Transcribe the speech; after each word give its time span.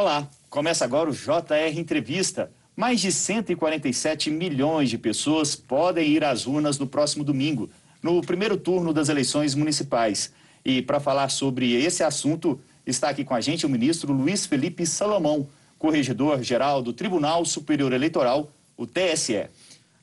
Olá, 0.00 0.30
começa 0.48 0.84
agora 0.84 1.10
o 1.10 1.12
JR 1.12 1.76
Entrevista. 1.76 2.52
Mais 2.76 3.00
de 3.00 3.10
147 3.10 4.30
milhões 4.30 4.88
de 4.90 4.96
pessoas 4.96 5.56
podem 5.56 6.06
ir 6.06 6.22
às 6.22 6.46
urnas 6.46 6.78
no 6.78 6.86
próximo 6.86 7.24
domingo, 7.24 7.68
no 8.00 8.20
primeiro 8.20 8.56
turno 8.56 8.92
das 8.92 9.08
eleições 9.08 9.56
municipais. 9.56 10.32
E 10.64 10.80
para 10.82 11.00
falar 11.00 11.30
sobre 11.30 11.74
esse 11.74 12.04
assunto, 12.04 12.60
está 12.86 13.08
aqui 13.08 13.24
com 13.24 13.34
a 13.34 13.40
gente 13.40 13.66
o 13.66 13.68
ministro 13.68 14.12
Luiz 14.12 14.46
Felipe 14.46 14.86
Salomão, 14.86 15.48
corregedor-geral 15.80 16.80
do 16.80 16.92
Tribunal 16.92 17.44
Superior 17.44 17.92
Eleitoral, 17.92 18.52
o 18.76 18.86
TSE. 18.86 19.48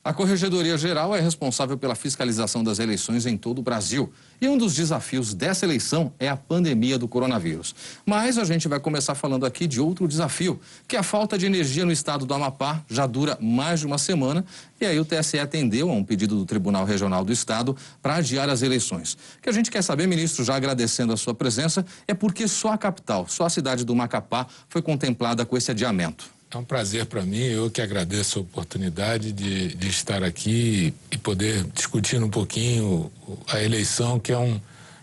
A 0.06 0.12
Corregedoria 0.12 0.78
Geral 0.78 1.16
é 1.16 1.20
responsável 1.20 1.76
pela 1.76 1.96
fiscalização 1.96 2.62
das 2.62 2.78
eleições 2.78 3.26
em 3.26 3.36
todo 3.36 3.58
o 3.58 3.62
Brasil. 3.62 4.12
E 4.40 4.48
um 4.48 4.56
dos 4.56 4.72
desafios 4.72 5.34
dessa 5.34 5.66
eleição 5.66 6.12
é 6.16 6.28
a 6.28 6.36
pandemia 6.36 6.96
do 6.96 7.08
coronavírus. 7.08 7.74
Mas 8.06 8.38
a 8.38 8.44
gente 8.44 8.68
vai 8.68 8.78
começar 8.78 9.16
falando 9.16 9.44
aqui 9.44 9.66
de 9.66 9.80
outro 9.80 10.06
desafio, 10.06 10.60
que 10.86 10.94
é 10.94 11.00
a 11.00 11.02
falta 11.02 11.36
de 11.36 11.44
energia 11.44 11.84
no 11.84 11.90
estado 11.90 12.24
do 12.24 12.32
Amapá 12.32 12.84
já 12.88 13.04
dura 13.04 13.36
mais 13.40 13.80
de 13.80 13.86
uma 13.86 13.98
semana. 13.98 14.44
E 14.80 14.86
aí 14.86 15.00
o 15.00 15.04
TSE 15.04 15.40
atendeu 15.40 15.90
a 15.90 15.92
um 15.92 16.04
pedido 16.04 16.36
do 16.36 16.46
Tribunal 16.46 16.84
Regional 16.84 17.24
do 17.24 17.32
Estado 17.32 17.76
para 18.00 18.14
adiar 18.14 18.48
as 18.48 18.62
eleições. 18.62 19.14
O 19.14 19.42
que 19.42 19.48
a 19.48 19.52
gente 19.52 19.72
quer 19.72 19.82
saber, 19.82 20.06
ministro, 20.06 20.44
já 20.44 20.54
agradecendo 20.54 21.12
a 21.12 21.16
sua 21.16 21.34
presença, 21.34 21.84
é 22.06 22.14
porque 22.14 22.46
só 22.46 22.68
a 22.70 22.78
capital, 22.78 23.26
só 23.26 23.46
a 23.46 23.50
cidade 23.50 23.84
do 23.84 23.96
Macapá 23.96 24.46
foi 24.68 24.80
contemplada 24.80 25.44
com 25.44 25.56
esse 25.56 25.72
adiamento. 25.72 26.35
É 26.56 26.58
um 26.58 26.64
prazer 26.64 27.04
para 27.04 27.20
mim, 27.20 27.36
eu 27.36 27.70
que 27.70 27.82
agradeço 27.82 28.38
a 28.38 28.42
oportunidade 28.42 29.30
de, 29.30 29.74
de 29.74 29.88
estar 29.88 30.22
aqui 30.22 30.94
e 31.10 31.18
poder 31.18 31.64
discutir 31.64 32.22
um 32.22 32.30
pouquinho 32.30 33.12
a 33.46 33.62
eleição, 33.62 34.18
que 34.18 34.32
é 34.32 34.38
um, 34.38 34.58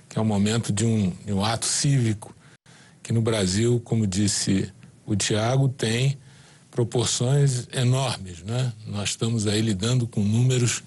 que 0.10 0.18
é 0.18 0.22
um 0.22 0.26
momento 0.26 0.74
de 0.74 0.84
um, 0.84 1.12
de 1.24 1.32
um 1.32 1.46
ato 1.46 1.68
cívico, 1.68 2.36
que 3.04 3.14
no 3.14 3.22
Brasil, 3.22 3.80
como 3.86 4.08
disse 4.08 4.74
o 5.06 5.16
Tiago, 5.16 5.70
tem 5.70 6.18
proporções 6.72 7.68
enormes. 7.72 8.42
Né? 8.42 8.74
Nós 8.88 9.10
estamos 9.10 9.46
aí 9.46 9.62
lidando 9.62 10.08
com 10.08 10.22
números 10.22 10.82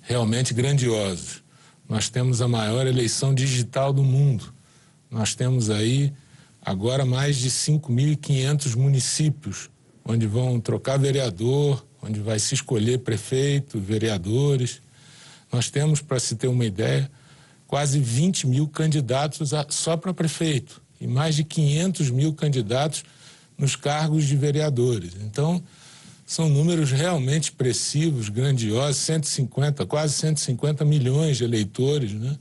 realmente 0.00 0.54
grandiosos. 0.54 1.42
Nós 1.86 2.08
temos 2.08 2.40
a 2.40 2.48
maior 2.48 2.86
eleição 2.86 3.34
digital 3.34 3.92
do 3.92 4.02
mundo. 4.02 4.50
Nós 5.10 5.34
temos 5.34 5.68
aí 5.68 6.10
agora 6.62 7.04
mais 7.04 7.36
de 7.36 7.50
5.500 7.50 8.76
municípios 8.76 9.68
onde 10.06 10.26
vão 10.26 10.60
trocar 10.60 10.98
vereador, 10.98 11.84
onde 12.00 12.20
vai 12.20 12.38
se 12.38 12.54
escolher 12.54 13.00
prefeito, 13.00 13.80
vereadores. 13.80 14.80
Nós 15.52 15.68
temos, 15.68 16.00
para 16.00 16.20
se 16.20 16.36
ter 16.36 16.46
uma 16.46 16.64
ideia, 16.64 17.10
quase 17.66 17.98
20 17.98 18.46
mil 18.46 18.68
candidatos 18.68 19.52
a, 19.52 19.66
só 19.68 19.96
para 19.96 20.14
prefeito 20.14 20.80
e 21.00 21.06
mais 21.06 21.34
de 21.34 21.44
500 21.44 22.10
mil 22.10 22.32
candidatos 22.32 23.04
nos 23.58 23.74
cargos 23.74 24.24
de 24.24 24.36
vereadores. 24.36 25.12
Então, 25.20 25.62
são 26.24 26.48
números 26.48 26.90
realmente 26.90 27.44
expressivos, 27.44 28.28
grandiosos, 28.28 28.96
150, 28.98 29.86
quase 29.86 30.14
150 30.14 30.84
milhões 30.84 31.36
de 31.36 31.44
eleitores, 31.44 32.12
né? 32.12 32.36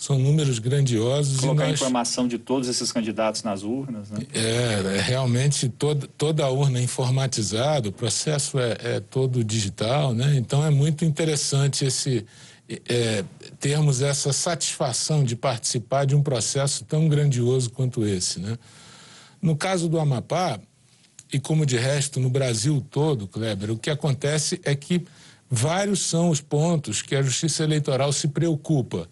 São 0.00 0.18
números 0.18 0.58
grandiosos. 0.58 1.40
Colocar 1.40 1.64
nós... 1.64 1.72
a 1.72 1.74
informação 1.74 2.26
de 2.26 2.38
todos 2.38 2.70
esses 2.70 2.90
candidatos 2.90 3.42
nas 3.42 3.62
urnas, 3.62 4.08
né? 4.08 4.20
É, 4.32 4.96
é 4.96 5.00
realmente 5.02 5.68
toda, 5.68 6.08
toda 6.16 6.42
a 6.42 6.48
urna 6.48 6.78
é 6.78 6.82
informatizada, 6.82 7.90
o 7.90 7.92
processo 7.92 8.58
é, 8.58 8.78
é 8.80 9.00
todo 9.00 9.44
digital, 9.44 10.14
né? 10.14 10.36
Então 10.36 10.64
é 10.64 10.70
muito 10.70 11.04
interessante 11.04 11.84
esse, 11.84 12.24
é, 12.88 13.22
termos 13.58 14.00
essa 14.00 14.32
satisfação 14.32 15.22
de 15.22 15.36
participar 15.36 16.06
de 16.06 16.16
um 16.16 16.22
processo 16.22 16.82
tão 16.86 17.06
grandioso 17.06 17.68
quanto 17.68 18.06
esse, 18.06 18.40
né? 18.40 18.56
No 19.42 19.54
caso 19.54 19.86
do 19.86 20.00
Amapá, 20.00 20.58
e 21.30 21.38
como 21.38 21.66
de 21.66 21.76
resto 21.76 22.18
no 22.18 22.30
Brasil 22.30 22.82
todo, 22.90 23.28
Kleber, 23.28 23.70
o 23.70 23.76
que 23.76 23.90
acontece 23.90 24.62
é 24.64 24.74
que 24.74 25.04
vários 25.50 26.00
são 26.00 26.30
os 26.30 26.40
pontos 26.40 27.02
que 27.02 27.14
a 27.14 27.20
Justiça 27.20 27.64
Eleitoral 27.64 28.10
se 28.14 28.28
preocupa 28.28 29.06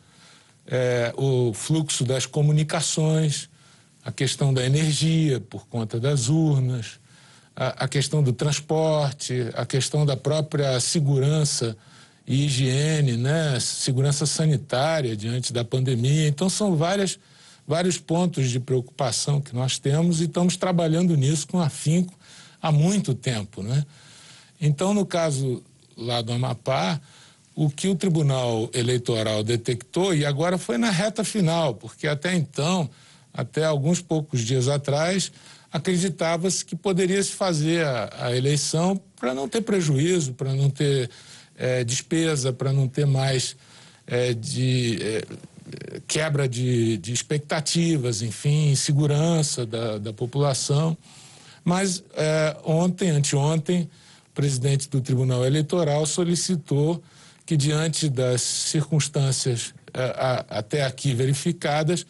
é, 0.68 1.12
o 1.16 1.52
fluxo 1.54 2.04
das 2.04 2.26
comunicações, 2.26 3.48
a 4.04 4.12
questão 4.12 4.52
da 4.52 4.64
energia 4.64 5.40
por 5.40 5.66
conta 5.66 5.98
das 5.98 6.28
urnas, 6.28 7.00
a, 7.56 7.84
a 7.84 7.88
questão 7.88 8.22
do 8.22 8.32
transporte, 8.32 9.48
a 9.54 9.64
questão 9.64 10.04
da 10.04 10.16
própria 10.16 10.78
segurança 10.78 11.76
e 12.26 12.44
higiene, 12.44 13.16
né? 13.16 13.58
segurança 13.58 14.26
sanitária 14.26 15.16
diante 15.16 15.52
da 15.52 15.64
pandemia. 15.64 16.28
Então, 16.28 16.50
são 16.50 16.76
várias, 16.76 17.18
vários 17.66 17.96
pontos 17.96 18.50
de 18.50 18.60
preocupação 18.60 19.40
que 19.40 19.54
nós 19.54 19.78
temos 19.78 20.20
e 20.20 20.24
estamos 20.24 20.56
trabalhando 20.56 21.16
nisso 21.16 21.48
com 21.48 21.58
afinco 21.58 22.12
há 22.60 22.70
muito 22.70 23.14
tempo. 23.14 23.62
Né? 23.62 23.84
Então, 24.60 24.92
no 24.92 25.06
caso 25.06 25.62
lá 25.96 26.20
do 26.20 26.32
Amapá, 26.32 27.00
o 27.58 27.68
que 27.68 27.88
o 27.88 27.96
Tribunal 27.96 28.70
Eleitoral 28.72 29.42
detectou, 29.42 30.14
e 30.14 30.24
agora 30.24 30.56
foi 30.56 30.78
na 30.78 30.90
reta 30.90 31.24
final, 31.24 31.74
porque 31.74 32.06
até 32.06 32.32
então, 32.32 32.88
até 33.34 33.64
alguns 33.64 34.00
poucos 34.00 34.42
dias 34.42 34.68
atrás, 34.68 35.32
acreditava-se 35.72 36.64
que 36.64 36.76
poderia 36.76 37.20
se 37.20 37.32
fazer 37.32 37.84
a, 37.84 38.26
a 38.26 38.36
eleição 38.36 39.02
para 39.16 39.34
não 39.34 39.48
ter 39.48 39.62
prejuízo, 39.62 40.34
para 40.34 40.54
não 40.54 40.70
ter 40.70 41.10
é, 41.56 41.82
despesa, 41.82 42.52
para 42.52 42.72
não 42.72 42.86
ter 42.86 43.06
mais 43.06 43.56
é, 44.06 44.32
de 44.34 45.00
é, 45.02 45.22
quebra 46.06 46.48
de, 46.48 46.96
de, 46.98 47.12
expectativas, 47.12 48.22
enfim, 48.22 48.72
segurança 48.76 49.66
da, 49.66 49.98
da 49.98 50.12
população. 50.12 50.96
Mas 51.64 52.04
ontem, 52.62 53.10
anteontem, 53.10 53.90
o 54.30 54.32
presidente 54.32 54.88
do 54.88 55.00
Tribunal 55.00 55.44
Eleitoral 55.44 56.06
solicitou 56.06 57.02
que, 57.48 57.56
diante 57.56 58.10
das 58.10 58.42
circunstâncias 58.42 59.72
a, 59.94 60.58
até 60.58 60.84
aqui 60.84 61.14
verificadas, 61.14 62.04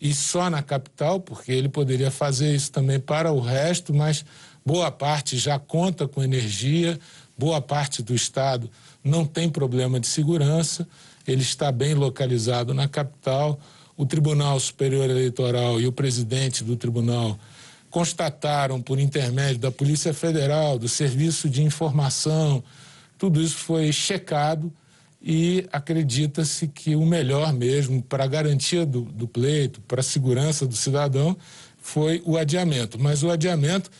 e 0.00 0.14
só 0.14 0.48
na 0.48 0.62
capital, 0.62 1.20
porque 1.20 1.52
ele 1.52 1.68
poderia 1.68 2.10
fazer 2.10 2.54
isso 2.54 2.72
também 2.72 2.98
para 2.98 3.30
o 3.30 3.38
resto, 3.38 3.92
mas 3.92 4.24
boa 4.64 4.90
parte 4.90 5.36
já 5.36 5.58
conta 5.58 6.08
com 6.08 6.22
energia, 6.22 6.98
boa 7.36 7.60
parte 7.60 8.02
do 8.02 8.14
estado 8.14 8.70
não 9.04 9.26
tem 9.26 9.50
problema 9.50 10.00
de 10.00 10.06
segurança, 10.06 10.88
ele 11.26 11.42
está 11.42 11.70
bem 11.70 11.92
localizado 11.92 12.72
na 12.72 12.88
capital. 12.88 13.60
O 13.94 14.06
Tribunal 14.06 14.58
Superior 14.58 15.10
Eleitoral 15.10 15.78
e 15.78 15.86
o 15.86 15.92
presidente 15.92 16.64
do 16.64 16.76
tribunal 16.76 17.38
constataram, 17.90 18.80
por 18.80 18.98
intermédio 18.98 19.58
da 19.58 19.70
Polícia 19.70 20.14
Federal, 20.14 20.78
do 20.78 20.88
Serviço 20.88 21.46
de 21.46 21.62
Informação, 21.62 22.64
tudo 23.18 23.42
isso 23.42 23.56
foi 23.56 23.92
checado 23.92 24.72
e 25.20 25.66
acredita-se 25.72 26.68
que 26.68 26.94
o 26.94 27.04
melhor 27.04 27.52
mesmo 27.52 28.00
para 28.00 28.24
a 28.24 28.26
garantia 28.26 28.86
do, 28.86 29.02
do 29.02 29.26
pleito, 29.26 29.80
para 29.82 30.00
a 30.00 30.04
segurança 30.04 30.64
do 30.64 30.76
cidadão, 30.76 31.36
foi 31.76 32.22
o 32.24 32.36
adiamento. 32.36 32.98
Mas 32.98 33.22
o 33.22 33.30
adiamento 33.30 33.90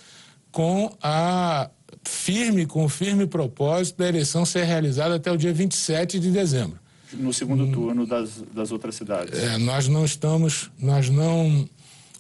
com 0.53 0.97
a 1.03 1.69
firme, 2.05 2.65
com 2.67 2.85
o 2.85 2.89
firme 2.89 3.27
propósito 3.27 3.99
da 3.99 4.09
eleição 4.09 4.47
ser 4.47 4.65
realizada 4.65 5.17
até 5.17 5.31
o 5.31 5.37
dia 5.37 5.53
27 5.53 6.21
de 6.21 6.31
dezembro. 6.31 6.79
No 7.13 7.33
segundo 7.33 7.65
hum, 7.65 7.73
turno 7.73 8.07
das, 8.07 8.43
das 8.55 8.71
outras 8.71 8.95
cidades. 8.95 9.39
É, 9.39 9.59
nós 9.59 9.89
não 9.89 10.05
estamos, 10.05 10.71
nós 10.79 11.09
não, 11.09 11.69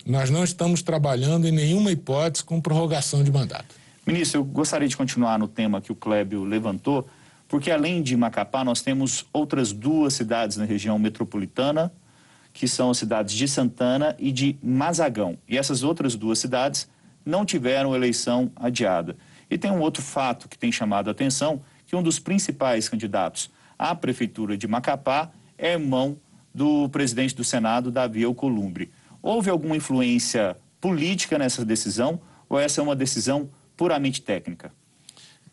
nós 0.04 0.30
não 0.30 0.42
estamos 0.42 0.82
trabalhando 0.82 1.46
em 1.46 1.52
nenhuma 1.52 1.92
hipótese 1.92 2.42
com 2.42 2.60
prorrogação 2.60 3.22
de 3.22 3.30
mandato. 3.30 3.77
Ministro, 4.08 4.40
eu 4.40 4.44
gostaria 4.44 4.88
de 4.88 4.96
continuar 4.96 5.38
no 5.38 5.46
tema 5.46 5.82
que 5.82 5.92
o 5.92 5.94
Clébio 5.94 6.42
levantou, 6.42 7.06
porque 7.46 7.70
além 7.70 8.02
de 8.02 8.16
Macapá, 8.16 8.64
nós 8.64 8.80
temos 8.80 9.26
outras 9.34 9.70
duas 9.70 10.14
cidades 10.14 10.56
na 10.56 10.64
região 10.64 10.98
metropolitana, 10.98 11.92
que 12.54 12.66
são 12.66 12.88
as 12.88 12.96
cidades 12.96 13.34
de 13.34 13.46
Santana 13.46 14.16
e 14.18 14.32
de 14.32 14.56
Mazagão. 14.62 15.36
E 15.46 15.58
essas 15.58 15.82
outras 15.82 16.16
duas 16.16 16.38
cidades 16.38 16.88
não 17.22 17.44
tiveram 17.44 17.94
eleição 17.94 18.50
adiada. 18.56 19.14
E 19.50 19.58
tem 19.58 19.70
um 19.70 19.80
outro 19.80 20.02
fato 20.02 20.48
que 20.48 20.56
tem 20.56 20.72
chamado 20.72 21.08
a 21.08 21.10
atenção, 21.10 21.60
que 21.86 21.94
um 21.94 22.02
dos 22.02 22.18
principais 22.18 22.88
candidatos 22.88 23.50
à 23.78 23.94
prefeitura 23.94 24.56
de 24.56 24.66
Macapá 24.66 25.30
é 25.58 25.74
irmão 25.74 26.16
do 26.54 26.88
presidente 26.88 27.36
do 27.36 27.44
Senado, 27.44 27.90
Davi 27.90 28.24
Alcolumbre. 28.24 28.90
Houve 29.20 29.50
alguma 29.50 29.76
influência 29.76 30.56
política 30.80 31.36
nessa 31.36 31.62
decisão 31.62 32.18
ou 32.48 32.58
essa 32.58 32.80
é 32.80 32.82
uma 32.82 32.96
decisão 32.96 33.50
puramente 33.78 34.20
técnica? 34.20 34.70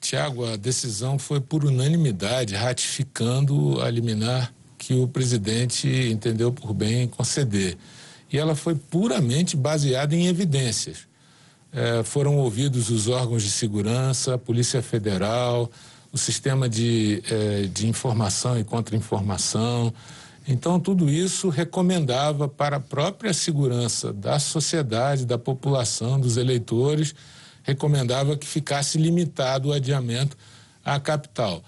Tiago, 0.01 0.45
a 0.45 0.57
decisão 0.57 1.17
foi 1.17 1.39
por 1.39 1.63
unanimidade, 1.63 2.55
ratificando 2.55 3.81
a 3.81 3.89
liminar 3.89 4.53
que 4.77 4.93
o 4.93 5.07
presidente 5.07 5.87
entendeu 5.87 6.51
por 6.51 6.73
bem 6.73 7.07
conceder. 7.07 7.77
E 8.31 8.37
ela 8.37 8.55
foi 8.55 8.75
puramente 8.75 9.55
baseada 9.55 10.13
em 10.15 10.27
evidências. 10.27 11.07
É, 11.71 12.03
foram 12.03 12.37
ouvidos 12.37 12.89
os 12.89 13.07
órgãos 13.07 13.43
de 13.43 13.51
segurança, 13.51 14.35
a 14.35 14.37
Polícia 14.37 14.81
Federal, 14.81 15.71
o 16.11 16.17
sistema 16.17 16.67
de, 16.67 17.21
é, 17.29 17.63
de 17.63 17.87
informação 17.87 18.59
e 18.59 18.63
contra-informação, 18.63 19.93
Então, 20.47 20.79
tudo 20.79 21.09
isso 21.09 21.49
recomendava 21.49 22.47
para 22.47 22.77
a 22.77 22.79
própria 22.79 23.33
segurança 23.33 24.13
da 24.13 24.37
sociedade, 24.37 25.25
da 25.25 25.39
população, 25.39 26.19
dos 26.19 26.37
eleitores, 26.37 27.15
recomendava 27.65 28.37
que 28.37 28.47
ficasse 28.47 28.97
limitado 28.97 29.69
o 29.69 29.73
adiamento 29.73 30.37
à 30.83 30.99
capital. 30.99 31.63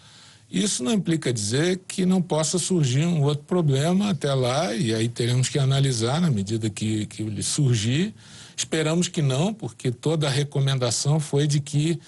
Isso 0.49 0.81
não 0.81 0.93
implica 0.93 1.33
dizer 1.33 1.81
que 1.85 2.05
não 2.05 2.21
possa 2.21 2.57
surgir 2.57 3.05
um 3.05 3.21
outro 3.23 3.43
problema 3.43 4.11
até 4.11 4.33
lá, 4.33 4.73
e 4.73 4.93
aí 4.93 5.09
teremos 5.09 5.49
que 5.49 5.59
analisar 5.59 6.21
na 6.21 6.31
medida 6.31 6.69
que, 6.69 7.05
que 7.07 7.23
ele 7.23 7.43
surgir. 7.43 8.13
Esperamos 8.55 9.09
que 9.09 9.21
não, 9.21 9.53
porque 9.53 9.91
toda 9.91 10.27
a 10.27 10.29
recomendação 10.29 11.19
foi 11.19 11.47
de 11.47 11.59
que 11.59 11.99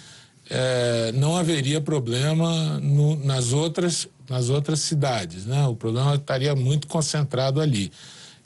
eh, 0.50 1.12
não 1.15 1.36
haveria 1.36 1.81
problema 1.81 2.80
no, 2.80 3.18
nas, 3.18 3.51
outras, 3.51 4.07
nas 4.30 4.50
outras 4.50 4.80
cidades. 4.80 5.45
Né? 5.45 5.68
O 5.68 5.75
problema 5.75 6.15
estaria 6.15 6.56
muito 6.56 6.88
concentrado 6.88 7.59
ali. 7.59 7.91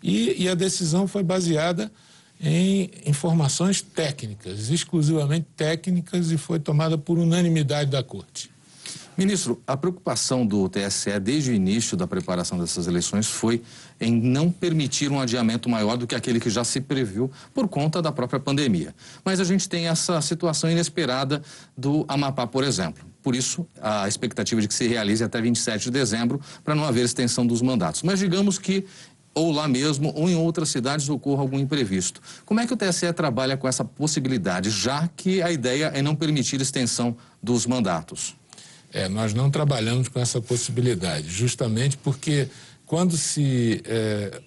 E, 0.02 0.44
e 0.44 0.50
a 0.50 0.56
decisão 0.56 1.08
foi 1.08 1.22
baseada 1.22 1.92
em 2.42 2.92
informações 3.06 3.82
técnicas, 3.82 4.70
exclusivamente 4.70 5.48
técnicas, 5.56 6.32
e 6.32 6.38
foi 6.38 6.60
tomada 6.60 6.98
por 6.98 7.18
unanimidade 7.18 7.90
da 7.90 8.04
Corte. 8.04 8.54
Ministro, 9.16 9.62
a 9.68 9.78
preocupação 9.78 10.44
do 10.44 10.68
TSE 10.68 11.20
desde 11.20 11.52
o 11.52 11.54
início 11.54 11.96
da 11.96 12.08
preparação 12.08 12.58
dessas 12.58 12.88
eleições 12.88 13.28
foi 13.28 13.62
em 14.02 14.12
não 14.12 14.50
permitir 14.50 15.12
um 15.12 15.20
adiamento 15.20 15.70
maior 15.70 15.98
do 15.98 16.08
que 16.08 16.16
aquele 16.16 16.40
que 16.40 16.50
já 16.50 16.64
se 16.64 16.82
previu 16.82 17.30
por 17.54 17.68
conta 17.68 18.02
da 18.02 18.12
própria 18.12 18.40
pandemia. 18.40 18.94
Mas 19.24 19.40
a 19.40 19.44
gente 19.44 19.70
tem 19.70 19.88
essa 19.88 20.20
situação 20.20 20.70
inesperada 20.70 21.44
do 21.78 22.04
Amapá, 22.08 22.48
por 22.48 22.64
exemplo. 22.64 23.06
Por 23.22 23.36
isso, 23.36 23.66
a 23.80 24.08
expectativa 24.08 24.60
de 24.60 24.68
que 24.68 24.74
se 24.74 24.88
realize 24.88 25.24
até 25.24 25.40
27 25.40 25.86
de 25.86 25.92
dezembro 25.92 26.42
para 26.64 26.74
não 26.74 26.84
haver 26.84 27.06
extensão 27.06 27.46
dos 27.46 27.62
mandatos. 27.62 28.02
Mas 28.02 28.20
digamos 28.20 28.58
que 28.58 28.86
ou 29.34 29.52
lá 29.52 29.68
mesmo 29.68 30.14
ou 30.16 30.30
em 30.30 30.36
outras 30.36 30.70
cidades 30.70 31.10
ocorra 31.10 31.42
algum 31.42 31.60
imprevisto. 31.60 32.22
Como 32.46 32.60
é 32.60 32.68
que 32.68 32.74
o 32.74 32.78
TSE 32.78 33.12
trabalha 33.14 33.58
com 33.58 33.68
essa 33.68 33.84
possibilidade, 33.84 34.70
já 34.70 35.08
que 35.08 35.42
a 35.42 35.52
ideia 35.52 35.92
é 35.94 36.02
não 36.02 36.16
permitir 36.16 36.62
extensão 36.62 37.16
dos 37.42 37.66
mandatos? 37.66 38.36
É, 38.92 39.10
nós 39.10 39.34
não 39.34 39.50
trabalhamos 39.50 40.08
com 40.08 40.20
essa 40.20 40.40
possibilidade, 40.40 41.28
justamente 41.28 41.98
porque 41.98 42.48
quando 42.86 43.18
se 43.18 43.82
é, 43.86 44.40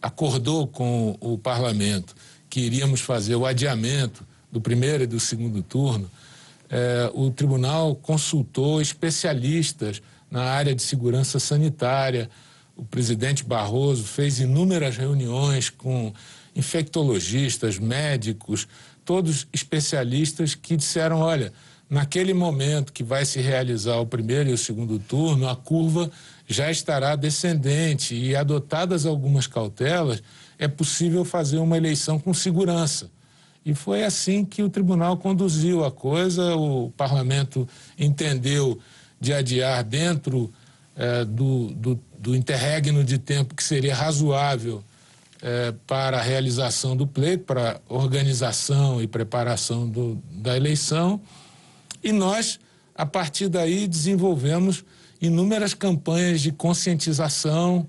acordou 0.00 0.66
com 0.66 1.16
o 1.20 1.36
parlamento 1.36 2.14
que 2.48 2.60
iríamos 2.60 3.00
fazer 3.00 3.34
o 3.34 3.44
adiamento 3.44 4.24
do 4.52 4.60
primeiro 4.60 5.02
e 5.02 5.06
do 5.08 5.18
segundo 5.18 5.60
turno, 5.60 6.08
é, 6.70 7.10
o 7.14 7.30
tribunal 7.30 7.96
consultou 7.96 8.80
especialistas 8.80 10.00
na 10.30 10.42
área 10.42 10.74
de 10.74 10.82
segurança 10.82 11.38
sanitária. 11.38 12.30
O 12.76 12.84
presidente 12.84 13.44
Barroso 13.44 14.04
fez 14.04 14.40
inúmeras 14.40 14.96
reuniões 14.96 15.70
com 15.70 16.12
infectologistas, 16.54 17.78
médicos, 17.78 18.66
todos 19.04 19.46
especialistas 19.52 20.54
que 20.54 20.76
disseram: 20.76 21.20
olha 21.20 21.52
naquele 21.88 22.34
momento 22.34 22.92
que 22.92 23.04
vai 23.04 23.24
se 23.24 23.40
realizar 23.40 23.98
o 23.98 24.06
primeiro 24.06 24.50
e 24.50 24.52
o 24.52 24.58
segundo 24.58 24.98
turno, 24.98 25.48
a 25.48 25.54
curva 25.54 26.10
já 26.46 26.70
estará 26.70 27.14
descendente 27.16 28.14
e, 28.14 28.34
adotadas 28.34 29.06
algumas 29.06 29.46
cautelas, 29.46 30.22
é 30.58 30.68
possível 30.68 31.24
fazer 31.24 31.58
uma 31.58 31.76
eleição 31.76 32.18
com 32.18 32.34
segurança. 32.34 33.10
E 33.64 33.74
foi 33.74 34.04
assim 34.04 34.44
que 34.44 34.62
o 34.62 34.68
tribunal 34.68 35.16
conduziu 35.16 35.84
a 35.84 35.90
coisa, 35.90 36.54
o 36.54 36.90
parlamento 36.90 37.66
entendeu 37.98 38.78
de 39.18 39.32
adiar 39.32 39.82
dentro 39.82 40.52
eh, 40.96 41.24
do, 41.24 41.70
do, 41.70 42.00
do, 42.24 42.34
interregno 42.34 43.04
de 43.04 43.18
tempo 43.18 43.54
que 43.54 43.62
seria 43.62 43.94
razoável 43.94 44.82
eh, 45.42 45.74
para 45.86 46.18
a 46.18 46.22
realização 46.22 46.96
do 46.96 47.06
pleito, 47.06 47.44
para 47.44 47.80
a 47.88 47.94
organização 47.94 49.02
e 49.02 49.06
preparação 49.06 49.88
do, 49.88 50.18
da 50.32 50.56
eleição. 50.56 51.20
E 52.02 52.12
nós, 52.12 52.58
a 52.94 53.04
partir 53.04 53.48
daí, 53.48 53.86
desenvolvemos 53.86 54.84
inúmeras 55.20 55.74
campanhas 55.74 56.40
de 56.40 56.50
conscientização. 56.50 57.86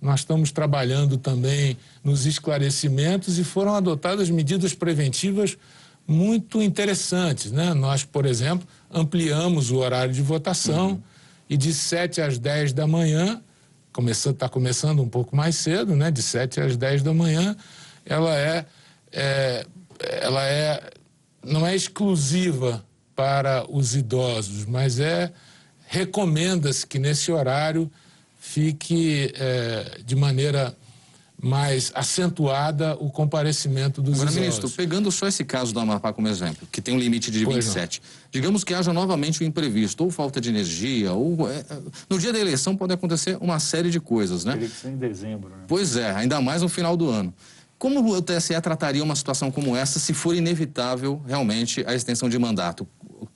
Nós 0.00 0.20
estamos 0.20 0.50
trabalhando 0.50 1.16
também 1.16 1.76
nos 2.02 2.26
esclarecimentos 2.26 3.38
e 3.38 3.44
foram 3.44 3.74
adotadas 3.74 4.28
medidas 4.30 4.74
preventivas 4.74 5.56
muito 6.06 6.62
interessantes. 6.62 7.50
Né? 7.50 7.74
Nós, 7.74 8.04
por 8.04 8.26
exemplo, 8.26 8.66
ampliamos 8.90 9.70
o 9.70 9.76
horário 9.76 10.12
de 10.12 10.22
votação 10.22 10.90
uhum. 10.90 11.02
e 11.50 11.56
de 11.56 11.74
7 11.74 12.20
às 12.20 12.38
10 12.38 12.72
da 12.72 12.86
manhã, 12.86 13.42
está 14.10 14.48
começando 14.48 15.02
um 15.02 15.08
pouco 15.08 15.34
mais 15.34 15.56
cedo, 15.56 15.94
né? 15.94 16.10
de 16.10 16.22
7 16.22 16.60
às 16.60 16.76
10 16.76 17.02
da 17.02 17.14
manhã, 17.14 17.56
ela 18.04 18.36
é, 18.36 18.66
é 19.12 19.66
ela 19.98 20.44
é, 20.46 20.90
não 21.42 21.66
é 21.66 21.74
exclusiva 21.74 22.84
para 23.14 23.64
os 23.70 23.94
idosos, 23.94 24.66
mas 24.66 25.00
é 25.00 25.32
recomenda-se 25.86 26.86
que 26.86 26.98
nesse 26.98 27.32
horário 27.32 27.90
fique 28.38 29.32
é, 29.36 30.00
de 30.04 30.14
maneira 30.14 30.76
mais 31.46 31.92
acentuada 31.94 32.96
o 33.00 33.10
comparecimento 33.10 34.02
dos 34.02 34.14
Agora, 34.14 34.30
idosos. 34.30 34.40
ministro, 34.40 34.70
pegando 34.70 35.10
só 35.12 35.26
esse 35.26 35.44
caso 35.44 35.72
do 35.72 35.80
Amapá 35.80 36.12
como 36.12 36.28
exemplo, 36.28 36.66
que 36.70 36.80
tem 36.80 36.94
um 36.94 36.98
limite 36.98 37.30
de 37.30 37.44
pois 37.44 37.64
27, 37.64 38.00
não. 38.00 38.08
digamos 38.30 38.64
que 38.64 38.74
haja 38.74 38.92
novamente 38.92 39.42
um 39.42 39.46
imprevisto, 39.46 40.04
ou 40.04 40.10
falta 40.10 40.40
de 40.40 40.48
energia, 40.48 41.12
ou... 41.12 41.48
É, 41.48 41.58
é, 41.58 41.64
no 42.10 42.18
dia 42.18 42.32
da 42.32 42.38
eleição 42.38 42.76
pode 42.76 42.92
acontecer 42.92 43.38
uma 43.40 43.58
série 43.58 43.90
de 43.90 44.00
coisas, 44.00 44.44
né? 44.44 44.52
Teria 44.52 44.68
que 44.68 44.76
ser 44.76 44.88
em 44.88 44.96
dezembro, 44.96 45.50
né? 45.50 45.64
Pois 45.68 45.96
é, 45.96 46.10
ainda 46.10 46.40
mais 46.40 46.62
no 46.62 46.68
final 46.68 46.96
do 46.96 47.08
ano. 47.08 47.32
Como 47.78 48.14
o 48.14 48.22
TSE 48.22 48.58
trataria 48.60 49.04
uma 49.04 49.14
situação 49.14 49.50
como 49.50 49.76
essa 49.76 49.98
se 49.98 50.14
for 50.14 50.34
inevitável 50.34 51.22
realmente 51.26 51.84
a 51.86 51.94
extensão 51.94 52.28
de 52.28 52.38
mandato? 52.38 52.88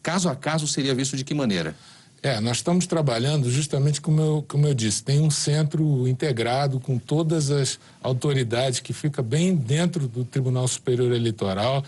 caso 0.02 0.28
a 0.28 0.36
caso 0.36 0.66
seria 0.66 0.94
visto 0.94 1.16
de 1.16 1.24
que 1.24 1.34
maneira? 1.34 1.74
É, 2.22 2.38
nós 2.38 2.58
estamos 2.58 2.86
trabalhando 2.86 3.50
justamente 3.50 3.98
como 3.98 4.20
eu, 4.20 4.44
como 4.46 4.66
eu 4.66 4.74
disse, 4.74 5.02
tem 5.02 5.20
um 5.20 5.30
centro 5.30 6.06
integrado 6.06 6.78
com 6.78 6.98
todas 6.98 7.50
as 7.50 7.78
autoridades 8.02 8.78
que 8.78 8.92
fica 8.92 9.22
bem 9.22 9.56
dentro 9.56 10.06
do 10.06 10.22
Tribunal 10.22 10.68
Superior 10.68 11.12
Eleitoral, 11.12 11.82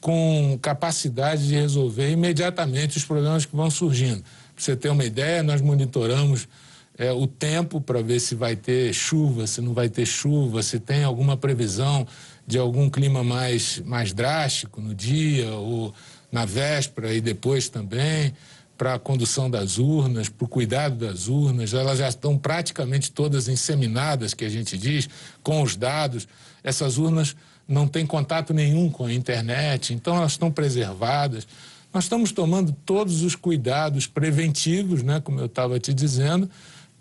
com 0.00 0.58
capacidade 0.60 1.46
de 1.46 1.54
resolver 1.54 2.10
imediatamente 2.10 2.96
os 2.96 3.04
problemas 3.04 3.46
que 3.46 3.54
vão 3.54 3.70
surgindo. 3.70 4.24
Para 4.54 4.64
você 4.64 4.74
ter 4.74 4.88
uma 4.88 5.04
ideia, 5.04 5.44
nós 5.44 5.60
monitoramos 5.60 6.48
é, 6.96 7.12
o 7.12 7.28
tempo 7.28 7.80
para 7.80 8.02
ver 8.02 8.18
se 8.18 8.34
vai 8.34 8.56
ter 8.56 8.92
chuva, 8.92 9.46
se 9.46 9.60
não 9.60 9.74
vai 9.74 9.88
ter 9.88 10.06
chuva, 10.06 10.60
se 10.60 10.80
tem 10.80 11.04
alguma 11.04 11.36
previsão 11.36 12.04
de 12.44 12.58
algum 12.58 12.90
clima 12.90 13.22
mais, 13.22 13.80
mais 13.86 14.12
drástico 14.12 14.80
no 14.80 14.92
dia 14.92 15.52
ou 15.52 15.94
na 16.32 16.44
véspera 16.44 17.14
e 17.14 17.20
depois 17.20 17.68
também, 17.68 18.34
para 18.78 18.94
a 18.94 18.98
condução 18.98 19.50
das 19.50 19.76
urnas, 19.76 20.28
para 20.28 20.44
o 20.44 20.48
cuidado 20.48 20.94
das 20.94 21.26
urnas. 21.26 21.74
Elas 21.74 21.98
já 21.98 22.08
estão 22.08 22.38
praticamente 22.38 23.10
todas 23.10 23.48
inseminadas, 23.48 24.32
que 24.32 24.44
a 24.44 24.48
gente 24.48 24.78
diz, 24.78 25.08
com 25.42 25.60
os 25.60 25.74
dados. 25.74 26.28
Essas 26.62 26.96
urnas 26.96 27.34
não 27.66 27.88
têm 27.88 28.06
contato 28.06 28.54
nenhum 28.54 28.88
com 28.88 29.04
a 29.04 29.12
internet, 29.12 29.92
então 29.92 30.16
elas 30.16 30.32
estão 30.32 30.50
preservadas. 30.50 31.46
Nós 31.92 32.04
estamos 32.04 32.30
tomando 32.30 32.72
todos 32.86 33.22
os 33.22 33.34
cuidados 33.34 34.06
preventivos, 34.06 35.02
né, 35.02 35.20
como 35.20 35.40
eu 35.40 35.46
estava 35.46 35.80
te 35.80 35.92
dizendo, 35.92 36.48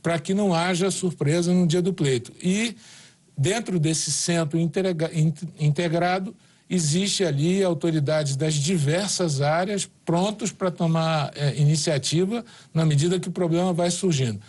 para 0.01 0.17
que 0.17 0.33
não 0.33 0.55
haja 0.55 0.89
surpresa 0.89 1.53
no 1.53 1.67
dia 1.67 1.81
do 1.81 1.93
pleito. 1.93 2.33
E 2.41 2.75
dentro 3.37 3.79
desse 3.79 4.11
centro 4.11 4.57
integrado, 5.59 6.35
existe 6.69 7.23
ali 7.23 7.63
autoridades 7.63 8.35
das 8.35 8.55
diversas 8.55 9.41
áreas 9.41 9.89
prontos 10.05 10.51
para 10.51 10.69
tomar 10.69 11.31
é, 11.35 11.55
iniciativa 11.59 12.43
na 12.73 12.85
medida 12.85 13.19
que 13.19 13.29
o 13.29 13.31
problema 13.31 13.71
vai 13.71 13.89
surgindo. 13.89 14.39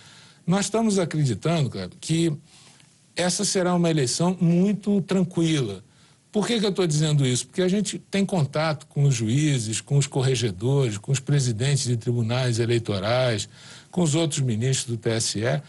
Nós 0.47 0.67
estamos 0.67 0.99
acreditando, 0.99 1.71
cara, 1.71 1.91
que 2.01 2.33
essa 3.15 3.45
será 3.45 3.75
uma 3.75 3.91
eleição 3.91 4.37
muito 4.41 5.01
tranquila. 5.03 5.83
Por 6.31 6.47
que, 6.47 6.59
que 6.59 6.67
eu 6.67 6.71
estou 6.71 6.87
dizendo 6.87 7.27
isso? 7.27 7.47
Porque 7.47 7.63
a 7.63 7.69
gente 7.69 7.99
tem 7.99 8.25
contato 8.25 8.87
com 8.87 9.05
os 9.05 9.15
juízes, 9.15 9.81
com 9.81 9.97
os 9.97 10.07
corregedores, 10.07 10.99
com 10.99 11.11
os 11.11 11.21
presidentes 11.21 11.85
de 11.85 11.97
tribunais 11.97 12.59
eleitorais, 12.59 13.49
com 13.91 14.03
os 14.03 14.15
outros 14.15 14.41
ministros 14.41 14.97
do 14.97 14.97
TSE, 14.97 15.63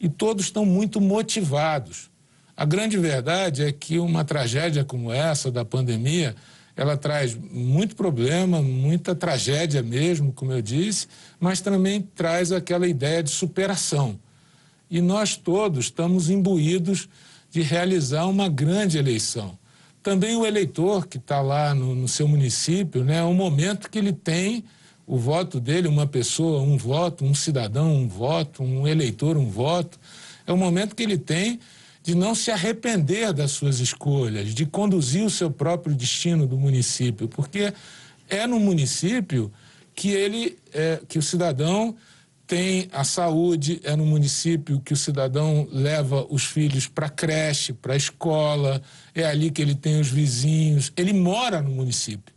e 0.00 0.08
todos 0.08 0.46
estão 0.46 0.64
muito 0.64 1.00
motivados 1.00 2.10
a 2.56 2.64
grande 2.64 2.96
verdade 2.96 3.62
é 3.62 3.70
que 3.70 3.98
uma 3.98 4.24
tragédia 4.24 4.82
como 4.82 5.12
essa 5.12 5.50
da 5.50 5.64
pandemia, 5.64 6.34
ela 6.74 6.96
traz 6.96 7.34
muito 7.34 7.94
problema, 7.94 8.62
muita 8.62 9.14
tragédia 9.14 9.82
mesmo, 9.82 10.32
como 10.32 10.52
eu 10.52 10.62
disse, 10.62 11.06
mas 11.38 11.60
também 11.60 12.00
traz 12.00 12.52
aquela 12.52 12.86
ideia 12.86 13.22
de 13.22 13.30
superação. 13.30 14.18
E 14.90 15.00
nós 15.02 15.36
todos 15.36 15.86
estamos 15.86 16.30
imbuídos 16.30 17.08
de 17.50 17.60
realizar 17.60 18.26
uma 18.26 18.48
grande 18.48 18.96
eleição. 18.96 19.58
Também 20.02 20.36
o 20.36 20.46
eleitor 20.46 21.06
que 21.06 21.18
está 21.18 21.40
lá 21.40 21.74
no, 21.74 21.94
no, 21.94 22.08
seu 22.08 22.28
município, 22.28 23.04
né, 23.04 23.18
é 23.18 23.24
um 23.24 23.34
momento 23.34 23.90
que 23.90 23.98
ele 23.98 24.12
tem 24.12 24.64
o 25.06 25.18
voto 25.18 25.60
dele, 25.60 25.88
uma 25.88 26.06
pessoa, 26.06 26.62
um 26.62 26.76
voto, 26.76 27.24
um 27.24 27.34
cidadão, 27.34 27.94
um 27.94 28.08
voto, 28.08 28.62
um 28.62 28.86
eleitor, 28.86 29.36
um 29.36 29.48
voto 29.48 29.98
É 30.46 30.52
o 30.52 30.56
momento 30.56 30.94
que 30.94 31.02
ele 31.02 31.18
tem 31.18 31.60
de 32.06 32.14
não 32.14 32.36
se 32.36 32.52
arrepender 32.52 33.32
das 33.32 33.50
suas 33.50 33.80
escolhas, 33.80 34.54
de 34.54 34.64
conduzir 34.64 35.24
o 35.24 35.28
seu 35.30 35.50
próprio 35.50 35.92
destino 35.92 36.46
do 36.46 36.56
município, 36.56 37.26
porque 37.26 37.72
é 38.28 38.46
no 38.46 38.60
município 38.60 39.52
que 39.92 40.10
ele, 40.10 40.56
é, 40.72 41.00
que 41.08 41.18
o 41.18 41.22
cidadão 41.22 41.96
tem 42.46 42.88
a 42.92 43.02
saúde, 43.02 43.80
é 43.82 43.96
no 43.96 44.06
município 44.06 44.80
que 44.80 44.92
o 44.92 44.96
cidadão 44.96 45.66
leva 45.72 46.24
os 46.30 46.44
filhos 46.44 46.86
para 46.86 47.08
creche, 47.08 47.72
para 47.72 47.96
escola, 47.96 48.80
é 49.12 49.24
ali 49.24 49.50
que 49.50 49.60
ele 49.60 49.74
tem 49.74 49.98
os 49.98 50.08
vizinhos, 50.08 50.92
ele 50.96 51.12
mora 51.12 51.60
no 51.60 51.70
município. 51.70 52.32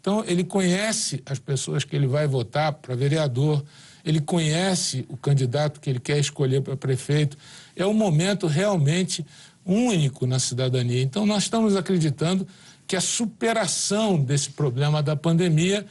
Então, 0.00 0.22
ele 0.28 0.44
conhece 0.44 1.20
as 1.26 1.40
pessoas 1.40 1.82
que 1.82 1.96
ele 1.96 2.06
vai 2.06 2.28
votar 2.28 2.72
para 2.72 2.94
vereador, 2.94 3.64
ele 4.04 4.20
conhece 4.20 5.04
o 5.08 5.16
candidato 5.16 5.80
que 5.80 5.90
ele 5.90 6.00
quer 6.00 6.18
escolher 6.18 6.62
para 6.62 6.76
prefeito. 6.76 7.36
É 7.78 7.86
um 7.86 7.94
momento 7.94 8.46
realmente 8.46 9.24
único 9.64 10.26
na 10.26 10.38
cidadania. 10.38 11.02
Então, 11.02 11.24
nós 11.24 11.44
estamos 11.44 11.76
acreditando 11.76 12.46
que 12.86 12.96
a 12.96 13.00
superação 13.00 14.18
desse 14.18 14.50
problema 14.50 15.02
da 15.02 15.14
pandemia 15.14 15.86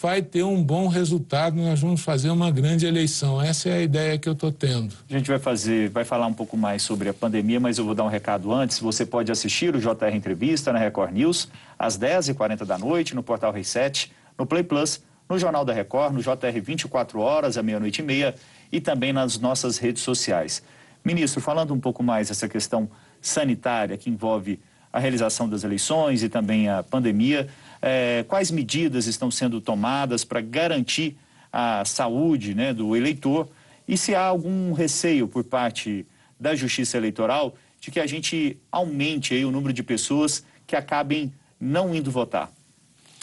vai 0.00 0.20
ter 0.20 0.42
um 0.42 0.62
bom 0.62 0.88
resultado, 0.88 1.56
nós 1.56 1.80
vamos 1.80 2.02
fazer 2.02 2.28
uma 2.28 2.50
grande 2.50 2.86
eleição. 2.86 3.40
Essa 3.40 3.70
é 3.70 3.72
a 3.72 3.82
ideia 3.82 4.18
que 4.18 4.28
eu 4.28 4.34
estou 4.34 4.52
tendo. 4.52 4.94
A 5.08 5.12
gente 5.12 5.28
vai 5.28 5.38
fazer, 5.38 5.88
vai 5.88 6.04
falar 6.04 6.26
um 6.26 6.34
pouco 6.34 6.56
mais 6.56 6.82
sobre 6.82 7.08
a 7.08 7.14
pandemia, 7.14 7.58
mas 7.58 7.78
eu 7.78 7.84
vou 7.84 7.94
dar 7.94 8.04
um 8.04 8.08
recado 8.08 8.52
antes. 8.52 8.78
Você 8.78 9.06
pode 9.06 9.32
assistir 9.32 9.74
o 9.74 9.80
JR 9.80 10.14
Entrevista 10.14 10.72
na 10.72 10.78
Record 10.78 11.12
News 11.12 11.48
às 11.78 11.98
10h40 11.98 12.64
da 12.66 12.76
noite, 12.76 13.14
no 13.14 13.22
Portal 13.22 13.50
Reset, 13.50 14.12
no 14.38 14.44
Play 14.44 14.62
Plus, 14.62 15.00
no 15.28 15.38
Jornal 15.38 15.64
da 15.64 15.72
Record, 15.72 16.12
no 16.12 16.20
JR 16.20 16.60
24 16.62 17.18
horas, 17.18 17.56
à 17.56 17.62
meia-noite 17.62 18.02
e 18.02 18.04
meia, 18.04 18.34
e 18.70 18.80
também 18.80 19.14
nas 19.14 19.38
nossas 19.38 19.78
redes 19.78 20.02
sociais. 20.02 20.62
Ministro, 21.06 21.40
falando 21.40 21.72
um 21.72 21.78
pouco 21.78 22.02
mais 22.02 22.26
dessa 22.26 22.48
questão 22.48 22.90
sanitária 23.22 23.96
que 23.96 24.10
envolve 24.10 24.58
a 24.92 24.98
realização 24.98 25.48
das 25.48 25.62
eleições 25.62 26.24
e 26.24 26.28
também 26.28 26.68
a 26.68 26.82
pandemia, 26.82 27.46
é, 27.80 28.24
quais 28.26 28.50
medidas 28.50 29.06
estão 29.06 29.30
sendo 29.30 29.60
tomadas 29.60 30.24
para 30.24 30.40
garantir 30.40 31.16
a 31.52 31.84
saúde 31.84 32.56
né, 32.56 32.74
do 32.74 32.96
eleitor 32.96 33.48
e 33.86 33.96
se 33.96 34.16
há 34.16 34.24
algum 34.24 34.72
receio 34.72 35.28
por 35.28 35.44
parte 35.44 36.04
da 36.40 36.56
Justiça 36.56 36.96
Eleitoral 36.96 37.54
de 37.80 37.92
que 37.92 38.00
a 38.00 38.06
gente 38.08 38.58
aumente 38.72 39.32
aí 39.32 39.44
o 39.44 39.52
número 39.52 39.72
de 39.72 39.84
pessoas 39.84 40.44
que 40.66 40.74
acabem 40.74 41.32
não 41.60 41.94
indo 41.94 42.10
votar, 42.10 42.50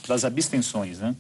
das 0.08 0.24
abstenções, 0.24 1.00
né? 1.00 1.14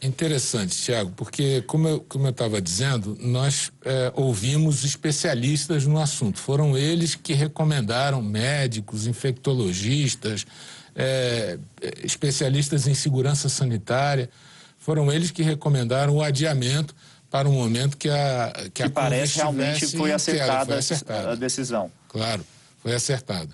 Interessante, 0.00 0.76
Tiago, 0.76 1.12
porque, 1.16 1.62
como 1.62 1.88
eu 1.88 2.30
estava 2.30 2.62
dizendo, 2.62 3.18
nós 3.20 3.72
é, 3.84 4.12
ouvimos 4.14 4.84
especialistas 4.84 5.86
no 5.86 6.00
assunto. 6.00 6.38
Foram 6.38 6.78
eles 6.78 7.16
que 7.16 7.32
recomendaram 7.32 8.22
médicos, 8.22 9.08
infectologistas, 9.08 10.46
é, 10.94 11.58
especialistas 12.04 12.86
em 12.86 12.94
segurança 12.94 13.48
sanitária, 13.48 14.30
foram 14.78 15.10
eles 15.12 15.32
que 15.32 15.42
recomendaram 15.42 16.16
o 16.16 16.22
adiamento 16.22 16.94
para 17.28 17.48
o 17.48 17.52
momento 17.52 17.96
que 17.96 18.08
a 18.08 18.52
que, 18.64 18.70
que 18.70 18.82
a 18.84 18.90
parece 18.90 19.36
realmente 19.36 19.86
foi 19.96 20.12
acertada, 20.12 20.66
foi 20.66 20.78
acertada 20.78 21.32
a 21.32 21.34
decisão. 21.34 21.90
Claro, 22.08 22.44
foi 22.82 22.94
acertada. 22.94 23.50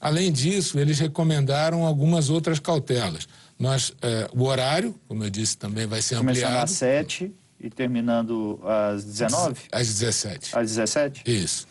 Além 0.00 0.30
disso, 0.30 0.78
eles 0.78 0.98
recomendaram 0.98 1.86
algumas 1.86 2.28
outras 2.28 2.58
cautelas. 2.58 3.26
Nós, 3.58 3.92
é, 4.02 4.28
o 4.32 4.44
horário, 4.44 4.94
como 5.06 5.24
eu 5.24 5.30
disse, 5.30 5.56
também 5.56 5.86
vai 5.86 6.02
ser 6.02 6.16
Começando 6.16 6.44
ampliado. 6.44 6.64
às 6.64 6.70
7 6.72 7.32
e 7.60 7.70
terminando 7.70 8.60
às 8.64 9.04
19? 9.04 9.60
Às 9.70 9.86
17. 9.86 10.56
Às 10.56 10.70
17? 10.70 11.22
Isso. 11.26 11.66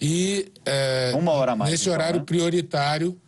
E 0.00 0.52
é, 0.66 1.12
uma 1.14 1.32
hora 1.32 1.52
a 1.52 1.56
mais. 1.56 1.70
Nesse 1.70 1.84
então, 1.84 1.94
horário 1.94 2.20
né? 2.20 2.26
prioritário 2.26 3.18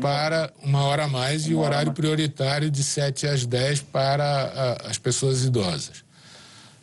para 0.00 0.52
uma 0.62 0.82
hora 0.84 1.04
a 1.04 1.08
mais 1.08 1.44
uma 1.44 1.52
e 1.52 1.54
o 1.54 1.58
horário 1.58 1.92
prioritário 1.92 2.70
de 2.70 2.84
7 2.84 3.26
às 3.26 3.44
10 3.44 3.80
para 3.82 4.24
a, 4.24 4.90
as 4.90 4.98
pessoas 4.98 5.44
idosas. 5.44 6.04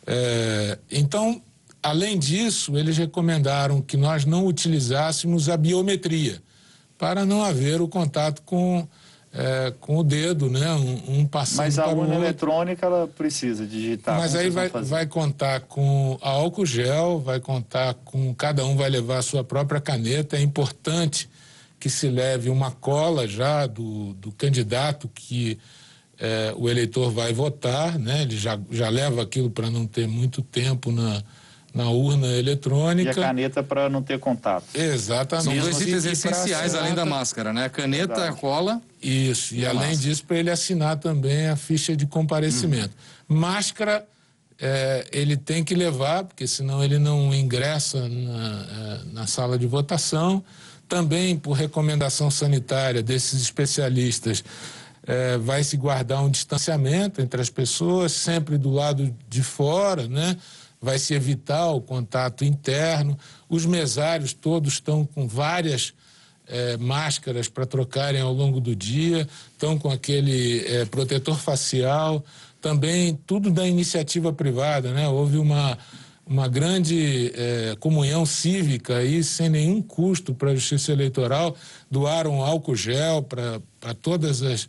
É, 0.06 0.78
então, 0.90 1.42
além 1.82 2.18
disso, 2.18 2.76
eles 2.76 2.96
recomendaram 2.96 3.80
que 3.80 3.96
nós 3.96 4.24
não 4.24 4.46
utilizássemos 4.46 5.48
a 5.48 5.56
biometria 5.56 6.42
para 6.98 7.24
não 7.24 7.42
haver 7.42 7.80
o 7.80 7.88
contato 7.88 8.42
com, 8.42 8.86
é, 9.38 9.70
com 9.80 9.98
o 9.98 10.02
dedo, 10.02 10.48
né? 10.48 10.72
Um, 10.72 11.20
um 11.20 11.26
passando 11.26 11.58
Mas 11.58 11.78
a 11.78 11.86
urna 11.88 12.14
eletrônica 12.14 12.86
ela 12.86 13.06
precisa 13.06 13.66
digitar. 13.66 14.16
Mas 14.16 14.34
aí 14.34 14.48
vai, 14.48 14.68
vai 14.68 15.06
contar 15.06 15.60
com 15.60 16.16
álcool 16.22 16.64
gel, 16.64 17.20
vai 17.20 17.38
contar 17.38 17.92
com. 17.94 18.34
Cada 18.34 18.64
um 18.64 18.74
vai 18.76 18.88
levar 18.88 19.18
a 19.18 19.22
sua 19.22 19.44
própria 19.44 19.78
caneta. 19.78 20.38
É 20.38 20.40
importante 20.40 21.28
que 21.78 21.90
se 21.90 22.08
leve 22.08 22.48
uma 22.48 22.70
cola 22.70 23.28
já 23.28 23.66
do, 23.66 24.14
do 24.14 24.32
candidato 24.32 25.06
que 25.14 25.58
eh, 26.18 26.54
o 26.56 26.70
eleitor 26.70 27.10
vai 27.10 27.34
votar, 27.34 27.98
né? 27.98 28.22
Ele 28.22 28.38
já, 28.38 28.58
já 28.70 28.88
leva 28.88 29.22
aquilo 29.22 29.50
para 29.50 29.70
não 29.70 29.86
ter 29.86 30.08
muito 30.08 30.40
tempo 30.40 30.90
na, 30.90 31.22
na 31.76 31.90
urna 31.90 32.26
E 32.26 32.38
eletrônica. 32.38 33.10
a 33.10 33.14
caneta 33.14 33.62
para 33.62 33.88
não 33.90 34.02
ter 34.02 34.18
contato. 34.18 34.64
Exatamente. 34.74 35.44
São 35.44 35.58
dois 35.58 35.78
E- 35.80 35.82
itens 35.84 36.04
e 36.06 36.10
essenciais 36.12 36.74
além 36.74 36.94
da 36.94 37.02
assinar- 37.02 37.18
máscara, 37.18 37.52
né? 37.52 37.64
A 37.66 37.68
caneta, 37.68 38.28
a 38.28 38.32
cola. 38.32 38.80
Isso, 39.02 39.54
e 39.54 39.64
a 39.64 39.68
além 39.70 39.80
máscara. 39.90 39.96
disso, 40.08 40.24
para 40.24 40.36
ele 40.38 40.50
assinar 40.50 40.96
também 40.98 41.48
a 41.48 41.56
ficha 41.56 41.94
de 41.94 42.06
comparecimento. 42.06 42.94
Máscara, 43.28 44.04
eh, 44.58 45.06
ele 45.12 45.36
tem 45.36 45.62
que 45.62 45.74
levar, 45.74 46.24
porque 46.24 46.46
senão 46.46 46.82
ele 46.82 46.98
não 46.98 47.32
ingressa 47.34 48.08
na, 48.08 48.66
eh, 48.70 49.00
na 49.12 49.26
sala 49.26 49.58
de 49.58 49.66
votação. 49.66 50.42
Também, 50.88 51.36
por 51.36 51.52
recomendação 51.52 52.30
sanitária 52.30 53.02
desses 53.02 53.42
especialistas, 53.42 54.42
eh, 55.06 55.36
vai 55.38 55.62
se 55.62 55.76
guardar 55.76 56.22
um 56.24 56.30
distanciamento 56.30 57.20
entre 57.20 57.40
as 57.40 57.50
pessoas, 57.50 58.12
sempre 58.12 58.56
do 58.56 58.70
lado 58.70 59.14
de 59.28 59.42
fora, 59.42 60.08
né? 60.08 60.36
Vai 60.86 61.00
se 61.00 61.14
evitar 61.14 61.72
o 61.72 61.80
contato 61.80 62.44
interno. 62.44 63.18
Os 63.48 63.66
mesários 63.66 64.32
todos 64.32 64.74
estão 64.74 65.04
com 65.04 65.26
várias 65.26 65.92
eh, 66.46 66.76
máscaras 66.76 67.48
para 67.48 67.66
trocarem 67.66 68.20
ao 68.20 68.32
longo 68.32 68.60
do 68.60 68.76
dia, 68.76 69.26
estão 69.50 69.76
com 69.76 69.90
aquele 69.90 70.64
eh, 70.64 70.84
protetor 70.84 71.40
facial, 71.40 72.24
também 72.60 73.18
tudo 73.26 73.50
da 73.50 73.66
iniciativa 73.66 74.32
privada, 74.32 74.92
né? 74.92 75.08
Houve 75.08 75.38
uma, 75.38 75.76
uma 76.24 76.46
grande 76.46 77.32
eh, 77.34 77.74
comunhão 77.80 78.24
cívica 78.24 78.98
aí, 78.98 79.24
sem 79.24 79.48
nenhum 79.48 79.82
custo 79.82 80.32
para 80.36 80.52
a 80.52 80.54
Justiça 80.54 80.92
Eleitoral, 80.92 81.56
doaram 81.90 82.44
álcool 82.44 82.76
gel 82.76 83.24
para 83.24 83.92
todas 84.00 84.40
as 84.40 84.68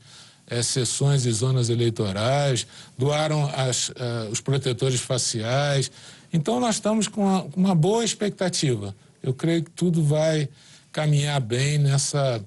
eh, 0.49 0.63
sessões 0.63 1.25
e 1.25 1.31
zonas 1.31 1.69
eleitorais, 1.69 2.65
doaram 2.97 3.49
as, 3.55 3.91
eh, 3.95 4.29
os 4.31 4.41
protetores 4.41 4.99
faciais. 4.99 5.91
Então, 6.31 6.59
nós 6.59 6.75
estamos 6.75 7.07
com 7.07 7.21
uma, 7.21 7.47
uma 7.55 7.75
boa 7.75 8.03
expectativa. 8.03 8.95
Eu 9.21 9.33
creio 9.33 9.63
que 9.63 9.71
tudo 9.71 10.03
vai 10.03 10.47
caminhar 10.91 11.39
bem 11.39 11.77
nessa, 11.77 12.43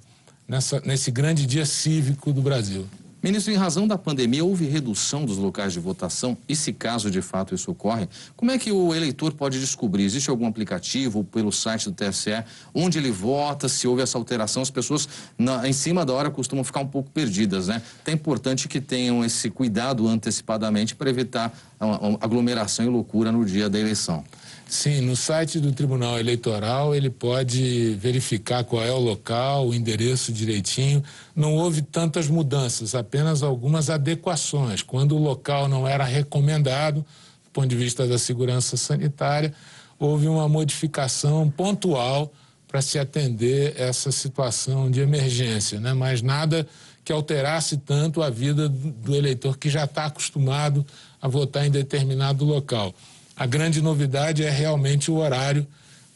nessa, 0.48 0.80
nesse 0.80 1.10
grande 1.10 1.46
dia 1.46 1.66
cívico 1.66 2.32
do 2.32 2.42
Brasil. 2.42 2.86
Ministro, 3.22 3.52
em 3.52 3.56
razão 3.56 3.86
da 3.86 3.98
pandemia, 3.98 4.42
houve 4.42 4.64
redução 4.64 5.26
dos 5.26 5.36
locais 5.36 5.74
de 5.74 5.78
votação? 5.78 6.38
E 6.48 6.56
se 6.56 6.72
caso 6.72 7.10
de 7.10 7.20
fato 7.20 7.54
isso 7.54 7.70
ocorre, 7.70 8.08
como 8.34 8.50
é 8.50 8.58
que 8.58 8.72
o 8.72 8.94
eleitor 8.94 9.34
pode 9.34 9.60
descobrir? 9.60 10.04
Existe 10.04 10.30
algum 10.30 10.46
aplicativo 10.46 11.22
pelo 11.22 11.52
site 11.52 11.90
do 11.90 11.92
TSE 11.92 12.42
onde 12.74 12.96
ele 12.98 13.10
vota? 13.10 13.68
Se 13.68 13.86
houve 13.86 14.00
essa 14.00 14.16
alteração, 14.16 14.62
as 14.62 14.70
pessoas 14.70 15.06
na- 15.36 15.68
em 15.68 15.72
cima 15.74 16.06
da 16.06 16.14
hora 16.14 16.30
costumam 16.30 16.64
ficar 16.64 16.80
um 16.80 16.86
pouco 16.86 17.10
perdidas, 17.10 17.68
né? 17.68 17.82
Então 18.00 18.12
é 18.12 18.14
importante 18.14 18.66
que 18.66 18.80
tenham 18.80 19.22
esse 19.22 19.50
cuidado 19.50 20.08
antecipadamente 20.08 20.94
para 20.96 21.10
evitar 21.10 21.52
a- 21.78 21.86
a 21.86 22.24
aglomeração 22.24 22.86
e 22.86 22.88
loucura 22.88 23.30
no 23.30 23.44
dia 23.44 23.68
da 23.68 23.78
eleição. 23.78 24.24
Sim, 24.70 25.00
no 25.00 25.16
site 25.16 25.58
do 25.58 25.72
Tribunal 25.72 26.20
Eleitoral 26.20 26.94
ele 26.94 27.10
pode 27.10 27.96
verificar 27.96 28.62
qual 28.62 28.80
é 28.84 28.92
o 28.92 29.00
local, 29.00 29.66
o 29.66 29.74
endereço 29.74 30.32
direitinho. 30.32 31.02
Não 31.34 31.56
houve 31.56 31.82
tantas 31.82 32.28
mudanças, 32.28 32.94
apenas 32.94 33.42
algumas 33.42 33.90
adequações. 33.90 34.80
Quando 34.80 35.16
o 35.16 35.18
local 35.18 35.66
não 35.66 35.88
era 35.88 36.04
recomendado, 36.04 36.98
do 36.98 37.50
ponto 37.52 37.66
de 37.66 37.74
vista 37.74 38.06
da 38.06 38.16
segurança 38.16 38.76
sanitária, 38.76 39.52
houve 39.98 40.28
uma 40.28 40.48
modificação 40.48 41.50
pontual 41.50 42.32
para 42.68 42.80
se 42.80 42.96
atender 42.96 43.74
essa 43.76 44.12
situação 44.12 44.88
de 44.88 45.00
emergência, 45.00 45.80
né? 45.80 45.94
mas 45.94 46.22
nada 46.22 46.64
que 47.04 47.12
alterasse 47.12 47.76
tanto 47.78 48.22
a 48.22 48.30
vida 48.30 48.68
do 48.68 49.16
eleitor 49.16 49.58
que 49.58 49.68
já 49.68 49.82
está 49.82 50.04
acostumado 50.04 50.86
a 51.20 51.26
votar 51.26 51.66
em 51.66 51.72
determinado 51.72 52.44
local. 52.44 52.94
A 53.40 53.46
grande 53.46 53.80
novidade 53.80 54.44
é 54.44 54.50
realmente 54.50 55.10
o 55.10 55.14
horário 55.14 55.66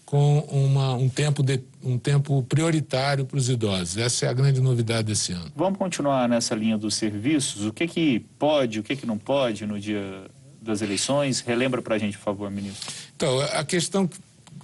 com 0.04 0.40
uma, 0.40 0.93
um, 0.93 1.09
tempo 1.09 1.43
de, 1.43 1.59
um 1.83 1.97
tempo 1.97 2.43
prioritário 2.43 3.25
para 3.25 3.38
os 3.38 3.49
idosos. 3.49 3.97
Essa 3.97 4.26
é 4.26 4.28
a 4.28 4.33
grande 4.35 4.61
novidade 4.61 5.04
desse 5.04 5.33
ano. 5.33 5.50
Vamos 5.57 5.78
continuar 5.78 6.28
nessa 6.28 6.54
linha 6.54 6.76
dos 6.76 6.97
serviços. 6.97 7.64
O 7.64 7.73
que 7.73 7.88
que 7.88 8.21
pode, 8.38 8.78
o 8.78 8.83
que 8.83 8.95
que 8.95 9.07
não 9.07 9.16
pode 9.16 9.64
no 9.64 9.81
dia 9.81 10.26
das 10.61 10.83
eleições? 10.83 11.40
Relembra 11.40 11.81
para 11.81 11.95
a 11.95 11.99
gente, 11.99 12.19
por 12.19 12.25
favor, 12.25 12.50
ministro. 12.50 12.93
Então, 13.16 13.40
a 13.40 13.64
questão 13.64 14.07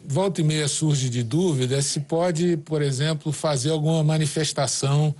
volta 0.04 0.42
e 0.42 0.44
meia 0.44 0.68
surge 0.68 1.08
de 1.08 1.22
dúvida 1.22 1.80
se 1.80 2.00
pode, 2.00 2.58
por 2.58 2.82
exemplo, 2.82 3.32
fazer 3.32 3.70
alguma 3.70 4.04
manifestação 4.04 5.14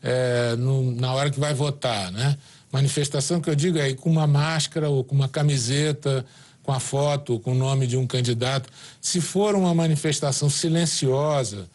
é, 0.00 0.54
no, 0.54 0.92
na 0.92 1.12
hora 1.12 1.28
que 1.28 1.40
vai 1.40 1.54
votar, 1.54 2.12
né? 2.12 2.38
Manifestação 2.70 3.40
que 3.40 3.50
eu 3.50 3.56
digo 3.56 3.78
é 3.78 3.92
com 3.94 4.08
uma 4.08 4.28
máscara 4.28 4.88
ou 4.88 5.02
com 5.02 5.16
uma 5.16 5.28
camiseta, 5.28 6.24
com 6.64 6.72
a 6.72 6.80
foto, 6.80 7.38
com 7.38 7.52
o 7.52 7.54
nome 7.54 7.86
de 7.86 7.96
um 7.96 8.06
candidato. 8.06 8.68
Se 9.00 9.20
for 9.20 9.54
uma 9.54 9.72
manifestação 9.74 10.50
silenciosa, 10.50 11.68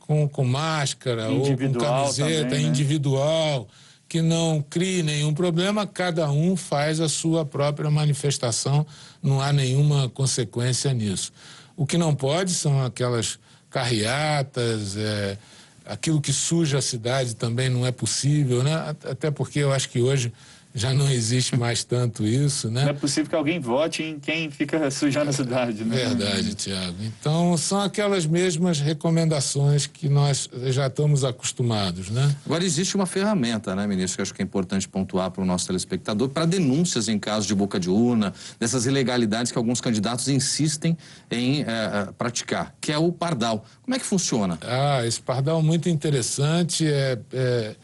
com, 0.00 0.28
com 0.28 0.44
máscara 0.44 1.30
individual 1.30 1.94
ou 1.94 2.04
com 2.04 2.12
camiseta 2.12 2.42
também, 2.42 2.64
né? 2.64 2.68
individual, 2.68 3.68
que 4.06 4.20
não 4.20 4.62
crie 4.68 5.02
nenhum 5.02 5.32
problema, 5.32 5.86
cada 5.86 6.30
um 6.30 6.56
faz 6.56 7.00
a 7.00 7.08
sua 7.08 7.46
própria 7.46 7.90
manifestação, 7.90 8.86
não 9.22 9.40
há 9.40 9.52
nenhuma 9.52 10.08
consequência 10.10 10.92
nisso. 10.92 11.32
O 11.76 11.86
que 11.86 11.96
não 11.96 12.14
pode 12.14 12.52
são 12.52 12.84
aquelas 12.84 13.38
carreatas, 13.70 14.96
é, 14.96 15.38
aquilo 15.86 16.20
que 16.20 16.32
suja 16.32 16.78
a 16.78 16.82
cidade 16.82 17.34
também 17.34 17.68
não 17.68 17.86
é 17.86 17.92
possível, 17.92 18.62
né? 18.62 18.94
Até 19.04 19.30
porque 19.30 19.60
eu 19.60 19.72
acho 19.72 19.88
que 19.88 20.00
hoje 20.00 20.32
já 20.76 20.92
não 20.92 21.08
existe 21.08 21.56
mais 21.56 21.84
tanto 21.84 22.26
isso, 22.26 22.68
né? 22.68 22.82
Não 22.82 22.90
é 22.90 22.92
possível 22.92 23.30
que 23.30 23.36
alguém 23.36 23.60
vote 23.60 24.02
em 24.02 24.18
quem 24.18 24.50
fica 24.50 24.90
sujando 24.90 25.30
a 25.30 25.32
cidade, 25.32 25.84
né? 25.84 25.94
Verdade, 25.94 26.52
Tiago. 26.56 26.96
Então, 27.00 27.56
são 27.56 27.80
aquelas 27.80 28.26
mesmas 28.26 28.80
recomendações 28.80 29.86
que 29.86 30.08
nós 30.08 30.50
já 30.64 30.88
estamos 30.88 31.22
acostumados, 31.22 32.10
né? 32.10 32.34
Agora, 32.44 32.64
existe 32.64 32.96
uma 32.96 33.06
ferramenta, 33.06 33.76
né, 33.76 33.86
ministro, 33.86 34.16
que 34.16 34.20
eu 34.20 34.24
acho 34.24 34.34
que 34.34 34.42
é 34.42 34.44
importante 34.44 34.88
pontuar 34.88 35.30
para 35.30 35.42
o 35.42 35.46
nosso 35.46 35.64
telespectador, 35.68 36.28
para 36.28 36.44
denúncias 36.44 37.08
em 37.08 37.20
casos 37.20 37.46
de 37.46 37.54
boca 37.54 37.78
de 37.78 37.88
urna, 37.88 38.34
dessas 38.58 38.84
ilegalidades 38.84 39.52
que 39.52 39.58
alguns 39.58 39.80
candidatos 39.80 40.26
insistem 40.26 40.98
em 41.30 41.62
é, 41.62 42.08
praticar, 42.18 42.74
que 42.80 42.90
é 42.90 42.98
o 42.98 43.12
Pardal. 43.12 43.64
Como 43.82 43.94
é 43.94 43.98
que 44.00 44.04
funciona? 44.04 44.58
Ah, 44.60 45.06
esse 45.06 45.22
Pardal 45.22 45.60
é 45.60 45.62
muito 45.62 45.88
interessante, 45.88 46.84
é, 46.84 47.16
é 47.32 47.76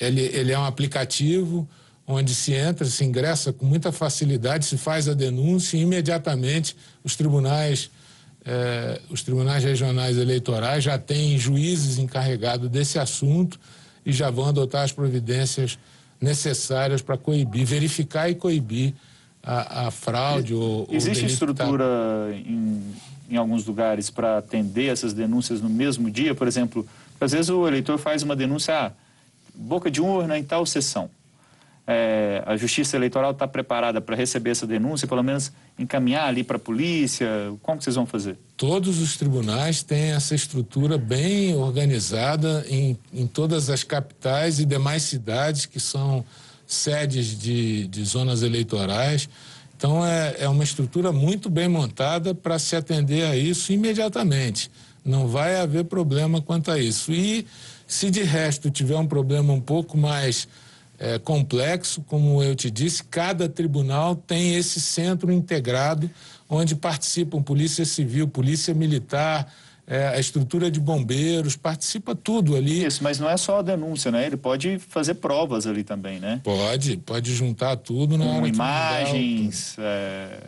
ele, 0.00 0.22
ele 0.32 0.50
é 0.50 0.58
um 0.58 0.64
aplicativo 0.64 1.68
onde 2.06 2.34
se 2.34 2.52
entra, 2.52 2.84
se 2.84 3.04
ingressa 3.04 3.52
com 3.52 3.64
muita 3.64 3.92
facilidade, 3.92 4.64
se 4.64 4.76
faz 4.76 5.08
a 5.08 5.14
denúncia 5.14 5.76
e 5.76 5.80
imediatamente 5.80 6.76
os 7.04 7.14
tribunais, 7.16 7.90
eh, 8.44 9.00
os 9.08 9.22
tribunais 9.22 9.62
regionais 9.62 10.18
eleitorais 10.18 10.82
já 10.82 10.98
têm 10.98 11.38
juízes 11.38 11.98
encarregados 11.98 12.68
desse 12.68 12.98
assunto 12.98 13.58
e 14.04 14.12
já 14.12 14.30
vão 14.30 14.46
adotar 14.46 14.82
as 14.82 14.92
providências 14.92 15.78
necessárias 16.20 17.02
para 17.02 17.16
coibir, 17.16 17.64
verificar 17.64 18.28
e 18.28 18.34
coibir 18.34 18.94
a, 19.42 19.86
a 19.86 19.90
fraude 19.90 20.54
ou 20.54 20.86
Existe 20.90 21.26
estrutura 21.26 21.84
em, 22.32 22.80
em 23.30 23.36
alguns 23.36 23.64
lugares 23.64 24.10
para 24.10 24.38
atender 24.38 24.86
essas 24.86 25.12
denúncias 25.12 25.60
no 25.60 25.70
mesmo 25.70 26.10
dia? 26.10 26.34
Por 26.34 26.48
exemplo, 26.48 26.86
às 27.20 27.30
vezes 27.30 27.48
o 27.48 27.66
eleitor 27.66 27.98
faz 27.98 28.24
uma 28.24 28.34
denúncia, 28.34 28.74
ah, 28.74 28.92
boca 29.54 29.88
de 29.90 30.00
urna 30.00 30.36
em 30.36 30.42
tal 30.42 30.66
sessão 30.66 31.08
é, 31.86 32.42
a 32.46 32.56
Justiça 32.56 32.96
Eleitoral 32.96 33.32
está 33.32 33.48
preparada 33.48 34.00
para 34.00 34.14
receber 34.14 34.50
essa 34.50 34.66
denúncia, 34.66 35.08
pelo 35.08 35.22
menos 35.22 35.52
encaminhar 35.78 36.28
ali 36.28 36.44
para 36.44 36.56
a 36.56 36.60
polícia? 36.60 37.28
Como 37.60 37.82
vocês 37.82 37.96
vão 37.96 38.06
fazer? 38.06 38.36
Todos 38.56 39.00
os 39.00 39.16
tribunais 39.16 39.82
têm 39.82 40.12
essa 40.12 40.34
estrutura 40.34 40.96
bem 40.96 41.56
organizada 41.56 42.64
em, 42.68 42.96
em 43.12 43.26
todas 43.26 43.68
as 43.68 43.82
capitais 43.82 44.60
e 44.60 44.64
demais 44.64 45.02
cidades 45.02 45.66
que 45.66 45.80
são 45.80 46.24
sedes 46.66 47.38
de, 47.38 47.88
de 47.88 48.04
zonas 48.04 48.42
eleitorais. 48.42 49.28
Então, 49.76 50.06
é, 50.06 50.36
é 50.38 50.48
uma 50.48 50.62
estrutura 50.62 51.10
muito 51.10 51.50
bem 51.50 51.66
montada 51.68 52.32
para 52.32 52.56
se 52.60 52.76
atender 52.76 53.24
a 53.24 53.36
isso 53.36 53.72
imediatamente. 53.72 54.70
Não 55.04 55.26
vai 55.26 55.56
haver 55.56 55.84
problema 55.84 56.40
quanto 56.40 56.70
a 56.70 56.78
isso. 56.78 57.12
E 57.12 57.44
se 57.88 58.08
de 58.08 58.22
resto 58.22 58.70
tiver 58.70 58.96
um 58.96 59.06
problema 59.06 59.52
um 59.52 59.60
pouco 59.60 59.98
mais 59.98 60.46
é, 61.02 61.18
complexo, 61.18 62.00
como 62.02 62.40
eu 62.40 62.54
te 62.54 62.70
disse, 62.70 63.02
cada 63.02 63.48
tribunal 63.48 64.14
tem 64.14 64.54
esse 64.54 64.80
centro 64.80 65.32
integrado 65.32 66.08
onde 66.48 66.76
participam 66.76 67.42
Polícia 67.42 67.84
Civil, 67.84 68.28
Polícia 68.28 68.72
Militar, 68.72 69.52
é, 69.84 70.08
a 70.08 70.20
estrutura 70.20 70.70
de 70.70 70.78
bombeiros, 70.78 71.56
participa 71.56 72.14
tudo 72.14 72.54
ali. 72.54 72.84
Isso, 72.84 73.02
mas 73.02 73.18
não 73.18 73.28
é 73.28 73.36
só 73.36 73.58
a 73.58 73.62
denúncia, 73.62 74.12
né? 74.12 74.26
Ele 74.26 74.36
pode 74.36 74.78
fazer 74.78 75.14
provas 75.14 75.66
ali 75.66 75.82
também, 75.82 76.20
né? 76.20 76.40
Pode, 76.44 76.98
pode 76.98 77.34
juntar 77.34 77.76
tudo 77.76 78.16
na 78.16 78.24
Com 78.24 78.46
imagens, 78.46 79.76
é, 79.80 80.38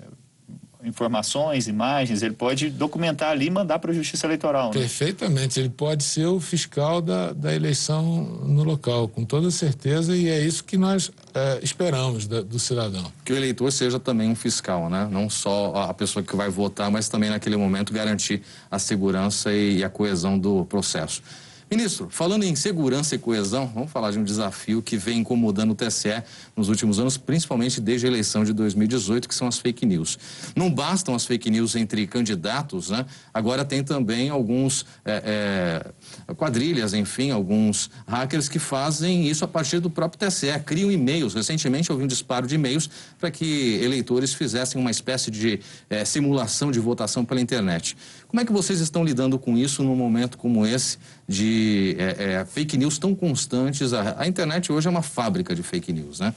informações, 0.84 1.68
imagens, 1.68 2.22
ele 2.22 2.34
pode 2.34 2.70
documentar 2.70 3.30
ali 3.30 3.46
e 3.46 3.50
mandar 3.50 3.78
para 3.78 3.90
a 3.90 3.94
Justiça 3.94 4.26
Eleitoral. 4.26 4.66
Né? 4.66 4.80
Perfeitamente, 4.80 5.58
ele 5.58 5.68
pode 5.68 6.04
ser 6.04 6.26
o 6.26 6.40
fiscal 6.40 7.00
da, 7.00 7.32
da 7.32 7.54
eleição 7.54 8.24
no 8.44 8.62
local, 8.62 9.08
com 9.08 9.24
toda 9.24 9.50
certeza, 9.50 10.16
e 10.16 10.28
é 10.28 10.40
isso 10.40 10.64
que 10.64 10.76
nós 10.76 11.10
é, 11.34 11.60
esperamos 11.62 12.26
da, 12.26 12.42
do 12.42 12.58
cidadão. 12.58 13.12
Que 13.24 13.32
o 13.32 13.36
eleitor 13.36 13.70
seja 13.72 13.98
também 13.98 14.30
um 14.30 14.34
fiscal, 14.34 14.88
né? 14.88 15.08
Não 15.10 15.28
só 15.30 15.72
a 15.88 15.94
pessoa 15.94 16.22
que 16.22 16.34
vai 16.36 16.48
votar, 16.48 16.90
mas 16.90 17.08
também 17.08 17.30
naquele 17.30 17.56
momento 17.56 17.92
garantir 17.92 18.42
a 18.70 18.78
segurança 18.78 19.52
e, 19.52 19.78
e 19.78 19.84
a 19.84 19.88
coesão 19.88 20.38
do 20.38 20.64
processo. 20.64 21.22
Ministro, 21.70 22.08
falando 22.10 22.44
em 22.44 22.54
segurança 22.54 23.14
e 23.14 23.18
coesão, 23.18 23.66
vamos 23.66 23.90
falar 23.90 24.10
de 24.10 24.18
um 24.18 24.24
desafio 24.24 24.82
que 24.82 24.96
vem 24.96 25.20
incomodando 25.20 25.72
o 25.72 25.74
TSE 25.74 26.22
nos 26.54 26.68
últimos 26.68 26.98
anos, 26.98 27.16
principalmente 27.16 27.80
desde 27.80 28.06
a 28.06 28.10
eleição 28.10 28.44
de 28.44 28.52
2018, 28.52 29.28
que 29.28 29.34
são 29.34 29.48
as 29.48 29.58
fake 29.58 29.86
news. 29.86 30.18
Não 30.54 30.70
bastam 30.70 31.14
as 31.14 31.24
fake 31.24 31.50
news 31.50 31.74
entre 31.74 32.06
candidatos, 32.06 32.90
né? 32.90 33.06
Agora 33.32 33.64
tem 33.64 33.82
também 33.82 34.28
alguns 34.28 34.84
é, 35.04 35.22
é, 35.24 35.92
quadrilhas, 36.36 36.94
enfim, 36.94 37.30
alguns 37.30 37.90
hackers 38.06 38.48
que 38.48 38.58
fazem 38.58 39.28
isso 39.28 39.44
a 39.44 39.48
partir 39.48 39.80
do 39.80 39.90
próprio 39.90 40.26
TSE, 40.28 40.46
criam 40.64 40.90
e-mails. 40.90 41.34
Recentemente 41.34 41.90
houve 41.92 42.04
um 42.04 42.06
disparo 42.06 42.46
de 42.46 42.54
e-mails 42.54 42.88
para 43.18 43.30
que 43.30 43.78
eleitores 43.82 44.32
fizessem 44.32 44.80
uma 44.80 44.90
espécie 44.90 45.30
de 45.30 45.60
é, 45.90 46.04
simulação 46.04 46.70
de 46.70 46.80
votação 46.80 47.24
pela 47.24 47.40
internet. 47.40 47.96
Como 48.28 48.40
é 48.40 48.44
que 48.44 48.52
vocês 48.52 48.80
estão 48.80 49.04
lidando 49.04 49.38
com 49.38 49.56
isso 49.56 49.82
num 49.82 49.96
momento 49.96 50.38
como 50.38 50.66
esse 50.66 50.98
de 51.28 51.96
é, 51.98 52.34
é, 52.40 52.44
fake 52.44 52.76
news 52.76 52.98
tão 52.98 53.14
constantes? 53.14 53.92
A, 53.92 54.22
a, 54.22 54.26
internet 54.26 54.72
hoje 54.72 54.86
é 54.86 54.90
uma 54.90 55.02
fábrica 55.02 55.54
de 55.54 55.62
fake 55.62 55.92
news, 55.92 56.20
né? 56.20 56.34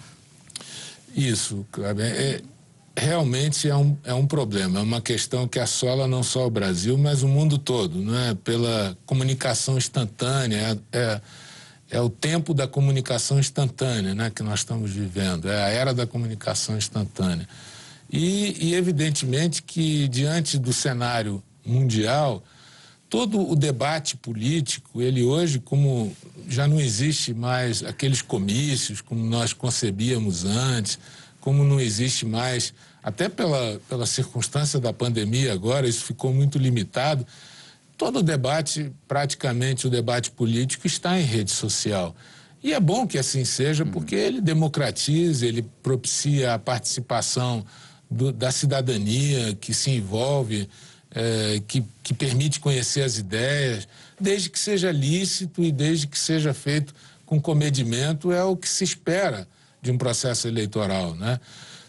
Isso, 1.15 1.65
Kleber. 1.71 2.05
É, 2.05 2.41
realmente 2.97 3.69
é 3.69 3.75
um, 3.75 3.95
é 4.03 4.13
um 4.13 4.25
problema, 4.25 4.79
é 4.79 4.81
uma 4.81 4.99
questão 4.99 5.47
que 5.47 5.59
assola 5.59 6.07
não 6.07 6.23
só 6.23 6.47
o 6.47 6.49
Brasil, 6.49 6.97
mas 6.97 7.21
o 7.21 7.27
mundo 7.27 7.57
todo, 7.57 8.01
não 8.01 8.17
é? 8.17 8.33
Pela 8.33 8.97
comunicação 9.05 9.77
instantânea, 9.77 10.79
é, 10.91 10.97
é, 10.97 11.21
é 11.91 12.01
o 12.01 12.09
tempo 12.09 12.53
da 12.53 12.67
comunicação 12.67 13.39
instantânea, 13.39 14.15
né? 14.15 14.31
Que 14.33 14.41
nós 14.41 14.59
estamos 14.59 14.91
vivendo, 14.91 15.47
é 15.47 15.63
a 15.63 15.69
era 15.69 15.93
da 15.93 16.07
comunicação 16.07 16.75
instantânea. 16.75 17.47
E, 18.11 18.69
e 18.69 18.73
evidentemente 18.73 19.61
que 19.61 20.07
diante 20.07 20.57
do 20.57 20.73
cenário 20.73 21.43
mundial, 21.63 22.43
todo 23.09 23.47
o 23.47 23.55
debate 23.55 24.17
político, 24.17 25.01
ele 25.01 25.23
hoje, 25.23 25.59
como 25.59 26.15
já 26.47 26.67
não 26.67 26.79
existe 26.79 27.33
mais 27.33 27.83
aqueles 27.83 28.21
comícios 28.21 29.01
como 29.01 29.23
nós 29.23 29.53
concebíamos 29.53 30.45
antes, 30.45 30.97
como 31.47 31.63
não 31.63 31.79
existe 31.79 32.25
mais, 32.25 32.73
até 33.01 33.29
pela, 33.29 33.79
pela 33.87 34.05
circunstância 34.05 34.81
da 34.81 34.91
pandemia 34.91 35.53
agora, 35.53 35.87
isso 35.87 36.03
ficou 36.03 36.33
muito 36.33 36.57
limitado. 36.57 37.25
Todo 37.97 38.19
o 38.19 38.21
debate, 38.21 38.91
praticamente 39.07 39.87
o 39.87 39.89
debate 39.89 40.29
político, 40.29 40.85
está 40.85 41.17
em 41.17 41.23
rede 41.23 41.51
social. 41.51 42.13
E 42.61 42.73
é 42.73 42.79
bom 42.81 43.07
que 43.07 43.17
assim 43.17 43.45
seja, 43.45 43.85
uhum. 43.85 43.91
porque 43.91 44.13
ele 44.13 44.41
democratiza, 44.41 45.45
ele 45.45 45.61
propicia 45.81 46.53
a 46.53 46.59
participação 46.59 47.65
do, 48.11 48.33
da 48.33 48.51
cidadania 48.51 49.55
que 49.55 49.73
se 49.73 49.91
envolve 49.91 50.67
é, 51.11 51.61
que, 51.65 51.81
que 52.03 52.13
permite 52.13 52.59
conhecer 52.59 53.03
as 53.03 53.17
ideias, 53.17 53.87
desde 54.19 54.49
que 54.49 54.59
seja 54.59 54.91
lícito 54.91 55.63
e 55.63 55.71
desde 55.71 56.07
que 56.07 56.19
seja 56.19 56.53
feito 56.53 56.93
com 57.25 57.39
comedimento, 57.39 58.33
é 58.33 58.43
o 58.43 58.57
que 58.57 58.67
se 58.67 58.83
espera 58.83 59.47
de 59.81 59.91
um 59.91 59.97
processo 59.97 60.47
eleitoral. 60.47 61.15
Né? 61.15 61.39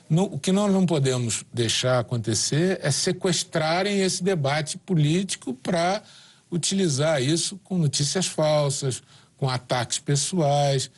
No, 0.09 0.24
o 0.24 0.38
que 0.38 0.53
nós 0.53 0.72
não 0.72 0.87
podemos 0.87 1.44
deixar 1.53 2.01
acontecer 2.01 2.79
é 2.83 2.90
sequestrarem 2.90 4.01
esse 4.01 4.22
debate 4.22 4.79
político 4.79 5.55
para 5.55 6.03
utilizar 6.51 7.22
isso 7.22 7.59
com 7.64 7.77
notícias 7.77 8.27
falsas, 8.27 9.03
com 9.37 9.48
ataques 9.48 9.98
pessoais. 9.98 10.90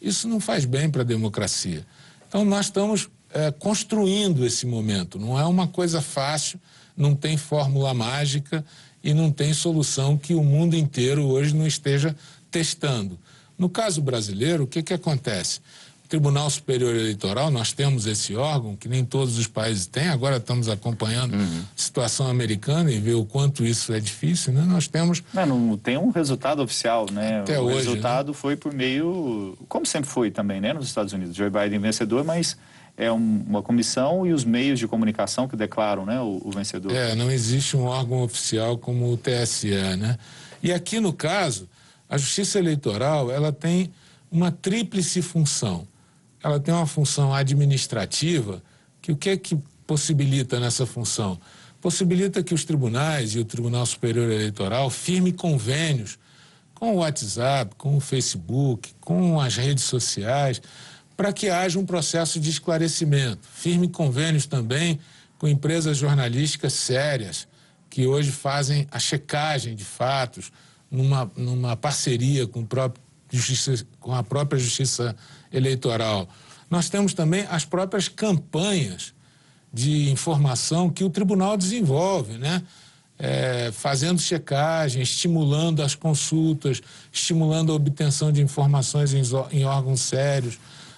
Isso 0.00 0.28
não 0.28 0.40
faz 0.40 0.64
bem 0.64 0.90
para 0.90 1.02
a 1.02 1.04
democracia. 1.04 1.84
Então, 2.28 2.44
nós 2.44 2.66
estamos 2.66 3.08
é, 3.32 3.50
construindo 3.50 4.44
esse 4.44 4.66
momento. 4.66 5.18
Não 5.18 5.38
é 5.38 5.44
uma 5.44 5.66
coisa 5.66 6.00
fácil 6.02 6.60
não 6.98 7.14
tem 7.14 7.36
fórmula 7.36 7.94
mágica 7.94 8.64
e 9.02 9.14
não 9.14 9.30
tem 9.30 9.54
solução 9.54 10.18
que 10.18 10.34
o 10.34 10.42
mundo 10.42 10.74
inteiro 10.74 11.24
hoje 11.26 11.54
não 11.54 11.66
esteja 11.66 12.14
testando. 12.50 13.16
No 13.56 13.68
caso 13.68 14.02
brasileiro, 14.02 14.64
o 14.64 14.66
que, 14.66 14.82
que 14.82 14.92
acontece? 14.92 15.60
Tribunal 16.08 16.48
Superior 16.48 16.96
Eleitoral, 16.96 17.50
nós 17.50 17.72
temos 17.72 18.06
esse 18.06 18.34
órgão, 18.34 18.74
que 18.74 18.88
nem 18.88 19.04
todos 19.04 19.36
os 19.36 19.46
países 19.46 19.86
têm, 19.86 20.08
agora 20.08 20.38
estamos 20.38 20.66
acompanhando 20.68 21.34
uhum. 21.34 21.60
a 21.60 21.80
situação 21.80 22.28
americana 22.28 22.90
e 22.90 22.98
ver 22.98 23.12
o 23.12 23.26
quanto 23.26 23.62
isso 23.62 23.92
é 23.92 24.00
difícil, 24.00 24.54
né? 24.54 24.62
Nós 24.62 24.88
temos... 24.88 25.22
Não, 25.34 25.46
não 25.46 25.76
tem 25.76 25.98
um 25.98 26.08
resultado 26.08 26.62
oficial, 26.62 27.06
né? 27.12 27.40
Até 27.40 27.60
o 27.60 27.64
hoje, 27.64 27.76
resultado 27.76 28.28
né? 28.28 28.34
foi 28.34 28.56
por 28.56 28.72
meio, 28.72 29.54
como 29.68 29.84
sempre 29.84 30.08
foi 30.08 30.30
também, 30.30 30.62
né? 30.62 30.72
Nos 30.72 30.86
Estados 30.86 31.12
Unidos, 31.12 31.36
Joe 31.36 31.50
Biden 31.50 31.78
vencedor, 31.78 32.24
mas 32.24 32.56
é 32.96 33.12
um, 33.12 33.44
uma 33.46 33.62
comissão 33.62 34.26
e 34.26 34.32
os 34.32 34.44
meios 34.44 34.78
de 34.78 34.88
comunicação 34.88 35.46
que 35.46 35.56
declaram, 35.56 36.06
né? 36.06 36.18
O, 36.20 36.40
o 36.42 36.50
vencedor. 36.50 36.90
É, 36.90 37.14
não 37.14 37.30
existe 37.30 37.76
um 37.76 37.84
órgão 37.84 38.22
oficial 38.22 38.78
como 38.78 39.12
o 39.12 39.18
TSE, 39.18 39.68
né? 39.98 40.16
E 40.62 40.72
aqui 40.72 41.00
no 41.00 41.12
caso, 41.12 41.68
a 42.08 42.16
Justiça 42.16 42.58
Eleitoral, 42.58 43.30
ela 43.30 43.52
tem 43.52 43.92
uma 44.32 44.50
tríplice 44.50 45.20
função 45.20 45.86
ela 46.42 46.60
tem 46.60 46.72
uma 46.72 46.86
função 46.86 47.34
administrativa 47.34 48.62
que 49.00 49.12
o 49.12 49.16
que 49.16 49.30
é 49.30 49.36
que 49.36 49.58
possibilita 49.86 50.60
nessa 50.60 50.86
função? 50.86 51.40
Possibilita 51.80 52.42
que 52.42 52.52
os 52.52 52.64
tribunais 52.64 53.34
e 53.34 53.38
o 53.38 53.44
Tribunal 53.44 53.86
Superior 53.86 54.30
Eleitoral 54.30 54.90
firmem 54.90 55.32
convênios 55.32 56.18
com 56.74 56.94
o 56.94 56.96
WhatsApp, 56.98 57.74
com 57.76 57.96
o 57.96 58.00
Facebook, 58.00 58.94
com 59.00 59.40
as 59.40 59.56
redes 59.56 59.84
sociais, 59.84 60.60
para 61.16 61.32
que 61.32 61.48
haja 61.48 61.78
um 61.78 61.86
processo 61.86 62.38
de 62.38 62.50
esclarecimento. 62.50 63.46
Firme 63.52 63.88
convênios 63.88 64.46
também 64.46 65.00
com 65.38 65.48
empresas 65.48 65.96
jornalísticas 65.96 66.72
sérias, 66.72 67.48
que 67.88 68.06
hoje 68.06 68.30
fazem 68.30 68.86
a 68.90 68.98
checagem 68.98 69.74
de 69.74 69.84
fatos 69.84 70.52
numa, 70.90 71.30
numa 71.36 71.76
parceria 71.76 72.46
com, 72.46 72.64
próprio 72.64 73.02
justiça, 73.30 73.86
com 74.00 74.14
a 74.14 74.22
própria 74.22 74.58
Justiça. 74.58 75.14
Nós 76.70 76.88
temos 76.88 77.14
também 77.14 77.46
as 77.50 77.64
próprias 77.64 78.08
campanhas 78.08 79.14
de 79.72 80.10
informação 80.10 80.90
que 80.90 81.04
o 81.04 81.10
tribunal 81.10 81.56
desenvolve, 81.56 82.38
né? 82.38 82.62
É, 83.20 83.70
fazendo 83.72 84.20
checagem, 84.20 85.02
estimulando 85.02 85.82
as 85.82 85.96
consultas, 85.96 86.80
estimulando 87.12 87.72
a 87.72 87.74
obtenção 87.74 88.30
de 88.30 88.40
informações 88.40 89.12
em, 89.12 89.22
em 89.50 89.64
órgãos 89.64 90.02
sérios. 90.02 90.56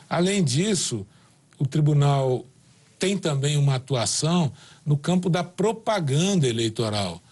Além 0.08 0.44
disso, 0.44 1.06
o 1.58 1.66
tribunal 1.66 2.44
tem 2.98 3.16
também 3.16 3.56
uma 3.56 3.76
atuação 3.76 4.52
no 4.84 4.98
campo 4.98 5.30
da 5.30 5.42
propaganda 5.42 6.46
eleitoral, 6.46 7.22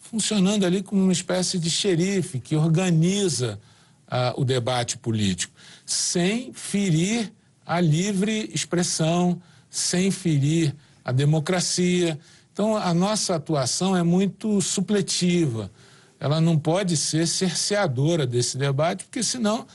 funcionando 0.00 0.66
ali 0.66 0.82
como 0.82 1.00
uma 1.00 1.12
espécie 1.12 1.56
de 1.56 1.70
xerife 1.70 2.40
que 2.40 2.56
organiza 2.56 3.60
ah, 4.08 4.34
o 4.36 4.44
debate 4.44 4.98
político 4.98 5.54
sem 5.84 6.52
ferir 6.52 7.32
a 7.66 7.80
livre 7.80 8.50
expressão, 8.52 9.40
sem 9.68 10.10
ferir 10.10 10.74
a 11.04 11.12
democracia. 11.12 12.18
Então, 12.52 12.76
a 12.76 12.94
nossa 12.94 13.34
atuação 13.34 13.96
é 13.96 14.02
muito 14.02 14.60
supletiva. 14.60 15.70
Ela 16.20 16.40
não 16.40 16.58
pode 16.58 16.96
ser 16.96 17.26
cerceadora 17.26 18.26
desse 18.26 18.56
debate, 18.56 19.04
porque 19.04 19.22
senão, 19.22 19.66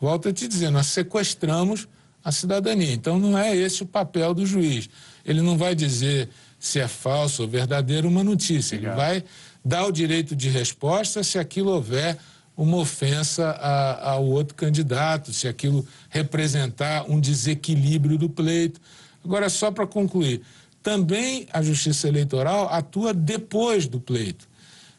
volto 0.00 0.28
a 0.28 0.32
te 0.32 0.46
dizer, 0.46 0.70
nós 0.70 0.86
sequestramos 0.86 1.88
a 2.24 2.30
cidadania. 2.30 2.92
Então, 2.92 3.18
não 3.18 3.36
é 3.36 3.54
esse 3.56 3.82
o 3.82 3.86
papel 3.86 4.32
do 4.32 4.46
juiz. 4.46 4.88
Ele 5.24 5.42
não 5.42 5.58
vai 5.58 5.74
dizer 5.74 6.28
se 6.58 6.80
é 6.80 6.88
falso 6.88 7.42
ou 7.42 7.48
verdadeiro 7.48 8.08
uma 8.08 8.24
notícia. 8.24 8.76
Ele 8.76 8.88
vai 8.90 9.24
dar 9.64 9.86
o 9.86 9.92
direito 9.92 10.34
de 10.34 10.48
resposta 10.48 11.22
se 11.22 11.38
aquilo 11.38 11.70
houver 11.70 12.18
uma 12.58 12.78
ofensa 12.78 13.50
a, 13.50 14.10
ao 14.10 14.26
outro 14.26 14.56
candidato, 14.56 15.32
se 15.32 15.46
aquilo 15.46 15.86
representar 16.10 17.08
um 17.08 17.20
desequilíbrio 17.20 18.18
do 18.18 18.28
pleito. 18.28 18.80
Agora, 19.24 19.48
só 19.48 19.70
para 19.70 19.86
concluir, 19.86 20.42
também 20.82 21.46
a 21.52 21.62
Justiça 21.62 22.08
Eleitoral 22.08 22.68
atua 22.68 23.14
depois 23.14 23.86
do 23.86 24.00
pleito. 24.00 24.48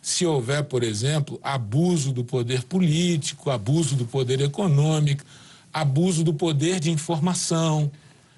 Se 0.01 0.25
houver, 0.25 0.63
por 0.63 0.83
exemplo, 0.83 1.37
abuso 1.43 2.13
do 2.13 2.23
poder 2.23 2.63
político, 2.63 3.49
abuso 3.49 3.97
do 3.97 4.05
poder 4.05 4.39
econômico, 4.39 5.25
abuso 5.73 6.23
do 6.23 6.33
poder 6.33 6.79
de 6.79 6.89
informação, 6.89 7.91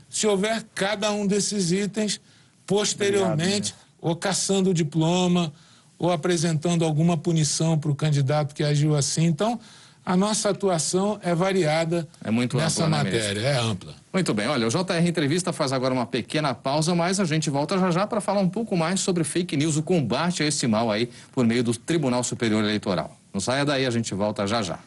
se 0.10 0.26
houver 0.26 0.66
cada 0.74 1.12
um 1.12 1.28
desses 1.28 1.72
itens, 1.72 2.20
posteriormente, 2.66 3.72
Obrigado, 3.72 3.76
né? 3.76 3.92
ou 4.02 4.16
caçando 4.16 4.72
o 4.72 4.74
diploma, 4.74 5.54
ou 6.02 6.12
apresentando 6.12 6.84
alguma 6.84 7.16
punição 7.16 7.78
para 7.78 7.92
o 7.92 7.96
candidato 7.96 8.56
que 8.56 8.64
agiu 8.64 8.96
assim. 8.96 9.24
Então, 9.26 9.60
a 10.04 10.18
nossa 10.18 10.50
atuação 10.50 11.20
é 11.22 11.36
variada 11.36 12.08
é 12.24 12.32
muito 12.32 12.58
nessa 12.58 12.86
ampla, 12.86 13.04
matéria, 13.04 13.40
é 13.40 13.56
ampla. 13.60 13.94
Muito 14.12 14.34
bem, 14.34 14.48
olha, 14.48 14.66
o 14.66 14.70
JR 14.72 15.08
Entrevista 15.08 15.54
faz 15.54 15.72
agora 15.72 15.94
uma 15.94 16.08
pequena 16.08 16.56
pausa, 16.56 16.96
mas 16.96 17.20
a 17.20 17.24
gente 17.24 17.52
volta 17.52 17.78
já 17.78 17.92
já 17.92 18.08
para 18.08 18.20
falar 18.20 18.42
um 18.42 18.50
pouco 18.50 18.76
mais 18.76 19.00
sobre 19.00 19.24
fake 19.24 19.56
news, 19.56 19.78
o 19.78 19.84
combate 19.84 20.42
a 20.42 20.48
esse 20.48 20.66
mal 20.66 20.90
aí 20.90 21.08
por 21.32 21.46
meio 21.46 21.64
do 21.64 21.78
Tribunal 21.78 22.24
Superior 22.24 22.64
Eleitoral. 22.64 23.16
Não 23.32 23.40
saia 23.40 23.64
daí, 23.64 23.86
a 23.86 23.92
gente 23.92 24.16
volta 24.16 24.48
já 24.48 24.64
já. 24.64 24.80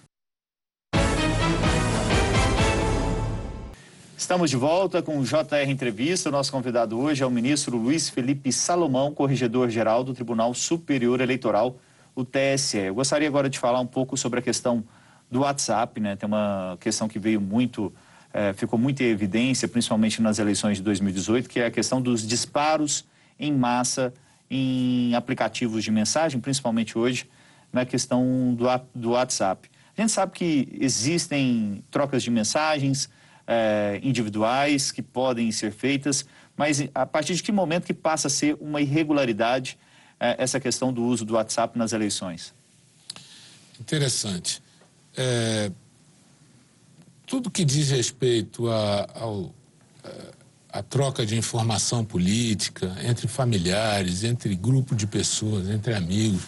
Estamos 4.24 4.48
de 4.48 4.56
volta 4.56 5.02
com 5.02 5.18
o 5.18 5.22
JR 5.22 5.68
Entrevista. 5.68 6.30
O 6.30 6.32
nosso 6.32 6.50
convidado 6.50 6.98
hoje 6.98 7.22
é 7.22 7.26
o 7.26 7.30
ministro 7.30 7.76
Luiz 7.76 8.08
Felipe 8.08 8.50
Salomão, 8.50 9.12
corregedor-geral 9.12 10.02
do 10.02 10.14
Tribunal 10.14 10.54
Superior 10.54 11.20
Eleitoral, 11.20 11.76
o 12.14 12.24
TSE. 12.24 12.78
Eu 12.78 12.94
gostaria 12.94 13.28
agora 13.28 13.50
de 13.50 13.58
falar 13.58 13.80
um 13.80 13.86
pouco 13.86 14.16
sobre 14.16 14.38
a 14.38 14.42
questão 14.42 14.82
do 15.30 15.40
WhatsApp, 15.40 16.00
né? 16.00 16.16
Tem 16.16 16.26
uma 16.26 16.78
questão 16.80 17.06
que 17.06 17.18
veio 17.18 17.38
muito, 17.38 17.92
é, 18.32 18.54
ficou 18.54 18.78
muito 18.78 19.02
em 19.02 19.08
evidência, 19.08 19.68
principalmente 19.68 20.22
nas 20.22 20.38
eleições 20.38 20.78
de 20.78 20.82
2018, 20.84 21.46
que 21.46 21.60
é 21.60 21.66
a 21.66 21.70
questão 21.70 22.00
dos 22.00 22.26
disparos 22.26 23.04
em 23.38 23.52
massa 23.52 24.10
em 24.50 25.14
aplicativos 25.14 25.84
de 25.84 25.90
mensagem, 25.90 26.40
principalmente 26.40 26.96
hoje, 26.96 27.28
na 27.70 27.84
questão 27.84 28.54
do, 28.54 28.64
do 28.94 29.10
WhatsApp. 29.10 29.70
A 29.94 30.00
gente 30.00 30.12
sabe 30.12 30.32
que 30.32 30.66
existem 30.80 31.84
trocas 31.90 32.22
de 32.22 32.30
mensagens, 32.30 33.10
é, 33.46 34.00
individuais 34.02 34.90
que 34.90 35.02
podem 35.02 35.50
ser 35.52 35.72
feitas, 35.72 36.24
mas 36.56 36.86
a 36.94 37.04
partir 37.04 37.34
de 37.34 37.42
que 37.42 37.52
momento 37.52 37.84
que 37.84 37.94
passa 37.94 38.28
a 38.28 38.30
ser 38.30 38.56
uma 38.60 38.80
irregularidade 38.80 39.78
é, 40.18 40.36
essa 40.38 40.60
questão 40.60 40.92
do 40.92 41.02
uso 41.02 41.24
do 41.24 41.34
WhatsApp 41.34 41.78
nas 41.78 41.92
eleições? 41.92 42.54
Interessante. 43.80 44.62
É, 45.16 45.70
tudo 47.26 47.50
que 47.50 47.64
diz 47.64 47.90
respeito 47.90 48.70
a, 48.70 49.08
ao, 49.14 49.54
a, 50.72 50.78
a 50.78 50.82
troca 50.82 51.26
de 51.26 51.36
informação 51.36 52.04
política 52.04 52.96
entre 53.02 53.26
familiares, 53.26 54.24
entre 54.24 54.54
grupo 54.54 54.94
de 54.94 55.06
pessoas, 55.06 55.68
entre 55.68 55.94
amigos, 55.94 56.42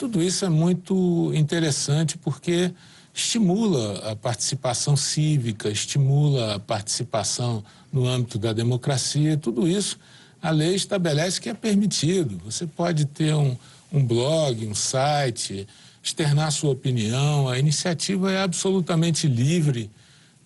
tudo 0.00 0.22
isso 0.22 0.46
é 0.46 0.48
muito 0.48 1.30
interessante 1.34 2.16
porque 2.16 2.72
estimula 3.12 4.10
a 4.10 4.16
participação 4.16 4.96
cívica, 4.96 5.68
estimula 5.68 6.54
a 6.54 6.58
participação 6.58 7.62
no 7.92 8.06
âmbito 8.06 8.38
da 8.38 8.52
democracia, 8.52 9.36
tudo 9.36 9.66
isso 9.68 9.98
a 10.42 10.50
lei 10.50 10.74
estabelece 10.74 11.40
que 11.40 11.48
é 11.48 11.54
permitido. 11.54 12.40
Você 12.44 12.66
pode 12.66 13.04
ter 13.04 13.34
um, 13.34 13.56
um 13.92 14.04
blog, 14.04 14.66
um 14.66 14.74
site, 14.74 15.66
externar 16.02 16.50
sua 16.50 16.70
opinião, 16.70 17.48
a 17.48 17.58
iniciativa 17.58 18.32
é 18.32 18.42
absolutamente 18.42 19.28
livre 19.28 19.90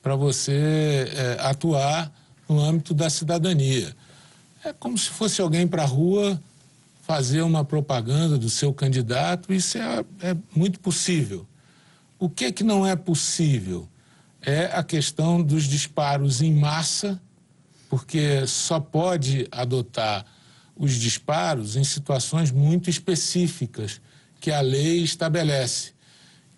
para 0.03 0.17
você 0.17 1.09
é, 1.15 1.37
atuar 1.41 2.13
no 2.49 2.61
âmbito 2.61 2.93
da 2.93 3.09
cidadania. 3.09 3.95
É 4.65 4.73
como 4.73 4.99
se 4.99 5.11
fosse 5.11 5.41
alguém 5.41 5.67
para 5.67 5.83
a 5.83 5.87
rua 5.87 6.41
fazer 7.07 7.43
uma 7.43 7.65
propaganda 7.65 8.37
do 8.37 8.51
seu 8.51 8.73
candidato, 8.73 9.53
isso 9.53 9.79
é, 9.79 10.05
é 10.21 10.37
muito 10.55 10.81
possível. 10.81 11.47
O 12.19 12.29
que, 12.29 12.47
é 12.47 12.53
que 12.53 12.65
não 12.65 12.87
é 12.87 12.95
possível? 12.97 13.89
É 14.41 14.67
a 14.67 14.83
questão 14.83 15.43
dos 15.43 15.65
disparos 15.65 16.43
em 16.43 16.53
massa, 16.53 17.21
porque 17.89 18.47
só 18.47 18.79
pode 18.79 19.47
adotar 19.51 20.25
os 20.77 20.95
disparos 20.95 21.77
em 21.77 21.85
situações 21.85 22.51
muito 22.51 22.91
específicas 22.91 24.01
que 24.41 24.51
a 24.51 24.61
lei 24.61 25.03
estabelece. 25.03 25.93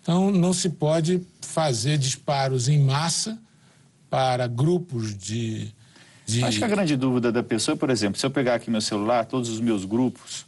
Então, 0.01 0.31
não 0.31 0.53
se 0.53 0.69
pode 0.69 1.21
fazer 1.41 1.97
disparos 1.97 2.67
em 2.67 2.79
massa 2.79 3.37
para 4.09 4.47
grupos 4.47 5.17
de, 5.17 5.73
de. 6.25 6.43
Acho 6.43 6.59
que 6.59 6.63
a 6.63 6.67
grande 6.67 6.95
dúvida 6.95 7.31
da 7.31 7.43
pessoa, 7.43 7.75
por 7.75 7.89
exemplo, 7.89 8.19
se 8.19 8.25
eu 8.25 8.31
pegar 8.31 8.55
aqui 8.55 8.69
meu 8.71 8.81
celular, 8.81 9.25
todos 9.25 9.49
os 9.49 9.59
meus 9.59 9.85
grupos, 9.85 10.45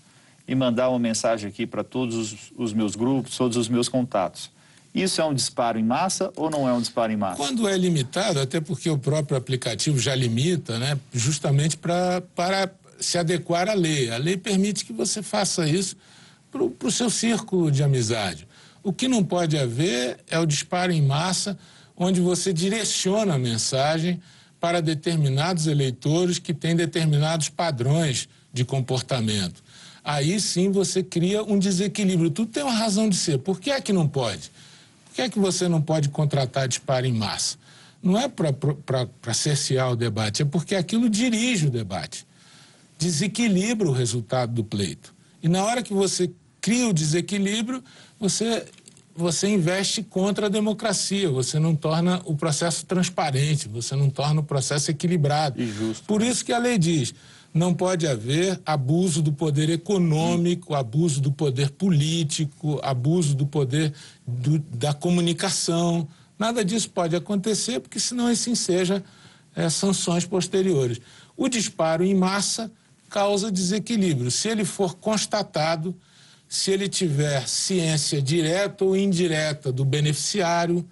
e 0.47 0.55
mandar 0.55 0.89
uma 0.89 0.99
mensagem 0.99 1.49
aqui 1.49 1.67
para 1.67 1.83
todos 1.83 2.15
os, 2.15 2.53
os 2.57 2.73
meus 2.73 2.95
grupos, 2.95 3.37
todos 3.37 3.55
os 3.55 3.67
meus 3.67 3.87
contatos. 3.87 4.49
Isso 4.93 5.21
é 5.21 5.25
um 5.25 5.33
disparo 5.33 5.77
em 5.77 5.83
massa 5.83 6.31
ou 6.35 6.49
não 6.49 6.67
é 6.67 6.73
um 6.73 6.81
disparo 6.81 7.11
em 7.11 7.17
massa? 7.17 7.37
Quando 7.37 7.67
é 7.67 7.77
limitado, 7.77 8.39
até 8.39 8.59
porque 8.59 8.89
o 8.89 8.97
próprio 8.97 9.37
aplicativo 9.37 9.99
já 9.99 10.15
limita, 10.15 10.79
né, 10.79 10.99
justamente 11.13 11.77
pra, 11.77 12.21
para 12.35 12.71
se 12.99 13.17
adequar 13.17 13.69
à 13.69 13.73
lei. 13.73 14.09
A 14.11 14.17
lei 14.17 14.35
permite 14.35 14.83
que 14.85 14.93
você 14.93 15.21
faça 15.21 15.67
isso 15.67 15.95
para 16.51 16.63
o 16.63 16.91
seu 16.91 17.09
círculo 17.09 17.71
de 17.71 17.83
amizade. 17.83 18.47
O 18.81 18.91
que 18.91 19.07
não 19.07 19.23
pode 19.23 19.57
haver 19.57 20.17
é 20.29 20.39
o 20.39 20.45
disparo 20.45 20.91
em 20.91 21.01
massa 21.01 21.57
onde 21.95 22.21
você 22.21 22.51
direciona 22.51 23.35
a 23.35 23.39
mensagem 23.39 24.19
para 24.59 24.81
determinados 24.81 25.67
eleitores 25.67 26.39
que 26.39 26.53
têm 26.53 26.75
determinados 26.75 27.49
padrões 27.49 28.27
de 28.51 28.65
comportamento. 28.65 29.63
Aí 30.03 30.39
sim 30.39 30.71
você 30.71 31.03
cria 31.03 31.43
um 31.43 31.59
desequilíbrio. 31.59 32.31
Tudo 32.31 32.51
tem 32.51 32.63
uma 32.63 32.73
razão 32.73 33.07
de 33.07 33.15
ser. 33.15 33.37
Por 33.37 33.59
que 33.59 33.69
é 33.69 33.79
que 33.79 33.93
não 33.93 34.07
pode? 34.07 34.51
Por 35.09 35.15
que 35.15 35.21
é 35.23 35.29
que 35.29 35.39
você 35.39 35.67
não 35.67 35.81
pode 35.81 36.09
contratar 36.09 36.67
disparo 36.67 37.05
em 37.05 37.13
massa? 37.13 37.57
Não 38.01 38.17
é 38.17 38.29
para 38.29 39.33
cercear 39.33 39.91
o 39.91 39.95
debate, 39.95 40.43
é 40.43 40.45
porque 40.45 40.75
aquilo 40.75 41.09
dirige 41.09 41.67
o 41.67 41.69
debate, 41.69 42.25
desequilibra 42.97 43.89
o 43.89 43.91
resultado 43.91 44.53
do 44.53 44.63
pleito. 44.63 45.13
E 45.43 45.49
na 45.49 45.63
hora 45.65 45.83
que 45.83 45.93
você 45.93 46.31
cria 46.61 46.87
o 46.87 46.93
desequilíbrio, 46.93 47.83
você 48.17 48.65
você 49.19 49.49
investe 49.49 50.01
contra 50.01 50.45
a 50.45 50.49
democracia, 50.49 51.29
você 51.29 51.59
não 51.59 51.75
torna 51.75 52.21
o 52.23 52.37
processo 52.37 52.85
transparente, 52.85 53.67
você 53.67 53.93
não 53.93 54.09
torna 54.09 54.39
o 54.39 54.43
processo 54.43 54.89
equilibrado. 54.89 55.61
E 55.61 55.69
justo. 55.69 56.05
Por 56.05 56.21
isso 56.21 56.45
que 56.45 56.53
a 56.53 56.57
lei 56.57 56.77
diz, 56.77 57.13
não 57.53 57.73
pode 57.73 58.07
haver 58.07 58.59
abuso 58.65 59.21
do 59.21 59.33
poder 59.33 59.69
econômico, 59.69 60.75
abuso 60.75 61.19
do 61.19 61.31
poder 61.31 61.71
político, 61.71 62.79
abuso 62.83 63.35
do 63.35 63.45
poder 63.45 63.93
do, 64.25 64.59
da 64.59 64.93
comunicação. 64.93 66.07
Nada 66.37 66.63
disso 66.63 66.89
pode 66.89 67.15
acontecer, 67.15 67.79
porque 67.79 67.99
senão 67.99 68.27
assim 68.27 68.53
seja 68.55 69.03
é, 69.55 69.69
sanções 69.69 70.25
posteriores. 70.25 71.01
O 71.35 71.49
disparo 71.49 72.03
em 72.03 72.13
massa 72.13 72.71
causa 73.09 73.51
desequilíbrio. 73.51 74.29
Se 74.29 74.47
ele 74.47 74.63
for 74.63 74.95
constatado, 74.95 75.95
se 76.47 76.71
ele 76.71 76.87
tiver 76.87 77.47
ciência 77.47 78.21
direta 78.21 78.85
ou 78.85 78.95
indireta 78.95 79.71
do 79.71 79.83
beneficiário, 79.83 80.87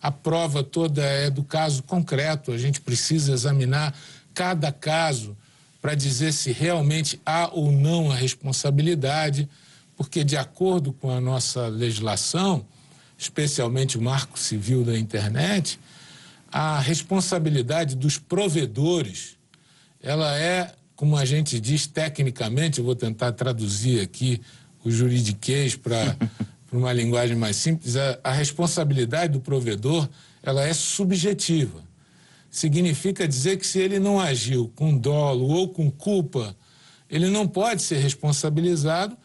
a 0.00 0.12
prova 0.12 0.62
toda 0.62 1.02
é 1.02 1.30
do 1.30 1.42
caso 1.42 1.82
concreto, 1.82 2.52
a 2.52 2.58
gente 2.58 2.80
precisa 2.80 3.32
examinar 3.32 3.94
cada 4.34 4.70
caso 4.70 5.36
para 5.80 5.94
dizer 5.94 6.32
se 6.32 6.52
realmente 6.52 7.20
há 7.24 7.50
ou 7.52 7.70
não 7.70 8.10
a 8.10 8.14
responsabilidade, 8.14 9.48
porque, 9.96 10.24
de 10.24 10.36
acordo 10.36 10.92
com 10.92 11.10
a 11.10 11.20
nossa 11.20 11.68
legislação, 11.68 12.64
especialmente 13.16 13.98
o 13.98 14.02
marco 14.02 14.38
civil 14.38 14.84
da 14.84 14.96
internet, 14.98 15.78
a 16.50 16.78
responsabilidade 16.78 17.96
dos 17.96 18.16
provedores, 18.16 19.36
ela 20.00 20.36
é, 20.38 20.72
como 20.94 21.16
a 21.16 21.24
gente 21.24 21.60
diz 21.60 21.86
tecnicamente, 21.86 22.78
eu 22.78 22.84
vou 22.84 22.94
tentar 22.94 23.32
traduzir 23.32 24.00
aqui 24.00 24.40
o 24.84 24.90
juridiquês 24.90 25.76
para 25.76 26.16
uma 26.72 26.92
linguagem 26.92 27.36
mais 27.36 27.56
simples, 27.56 27.96
a, 27.96 28.18
a 28.22 28.32
responsabilidade 28.32 29.32
do 29.32 29.40
provedor 29.40 30.08
ela 30.42 30.64
é 30.64 30.72
subjetiva. 30.72 31.87
Significa 32.50 33.28
dizer 33.28 33.58
que 33.58 33.66
se 33.66 33.78
ele 33.78 33.98
não 33.98 34.20
agiu 34.20 34.72
com 34.74 34.96
dolo 34.96 35.46
ou 35.46 35.68
com 35.68 35.90
culpa, 35.90 36.56
ele 37.10 37.28
não 37.28 37.46
pode 37.46 37.82
ser 37.82 37.98
responsabilizado 37.98 39.16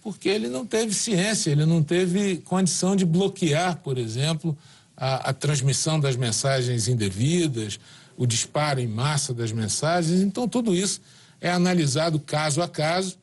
porque 0.00 0.28
ele 0.28 0.48
não 0.48 0.64
teve 0.64 0.94
ciência, 0.94 1.50
ele 1.50 1.66
não 1.66 1.82
teve 1.82 2.38
condição 2.38 2.96
de 2.96 3.04
bloquear, 3.04 3.78
por 3.78 3.98
exemplo, 3.98 4.56
a, 4.96 5.30
a, 5.30 5.32
transmissão 5.32 6.00
das 6.00 6.16
mensagens 6.16 6.88
indevidas, 6.88 7.78
o 8.16 8.26
disparo 8.26 8.80
em 8.80 8.86
massa 8.86 9.34
das 9.34 9.52
mensagens. 9.52 10.20
Então, 10.22 10.48
tudo 10.48 10.74
isso 10.74 11.00
é 11.40 11.50
analisado 11.50 12.18
caso 12.18 12.62
a 12.62 12.68
caso 12.68 13.18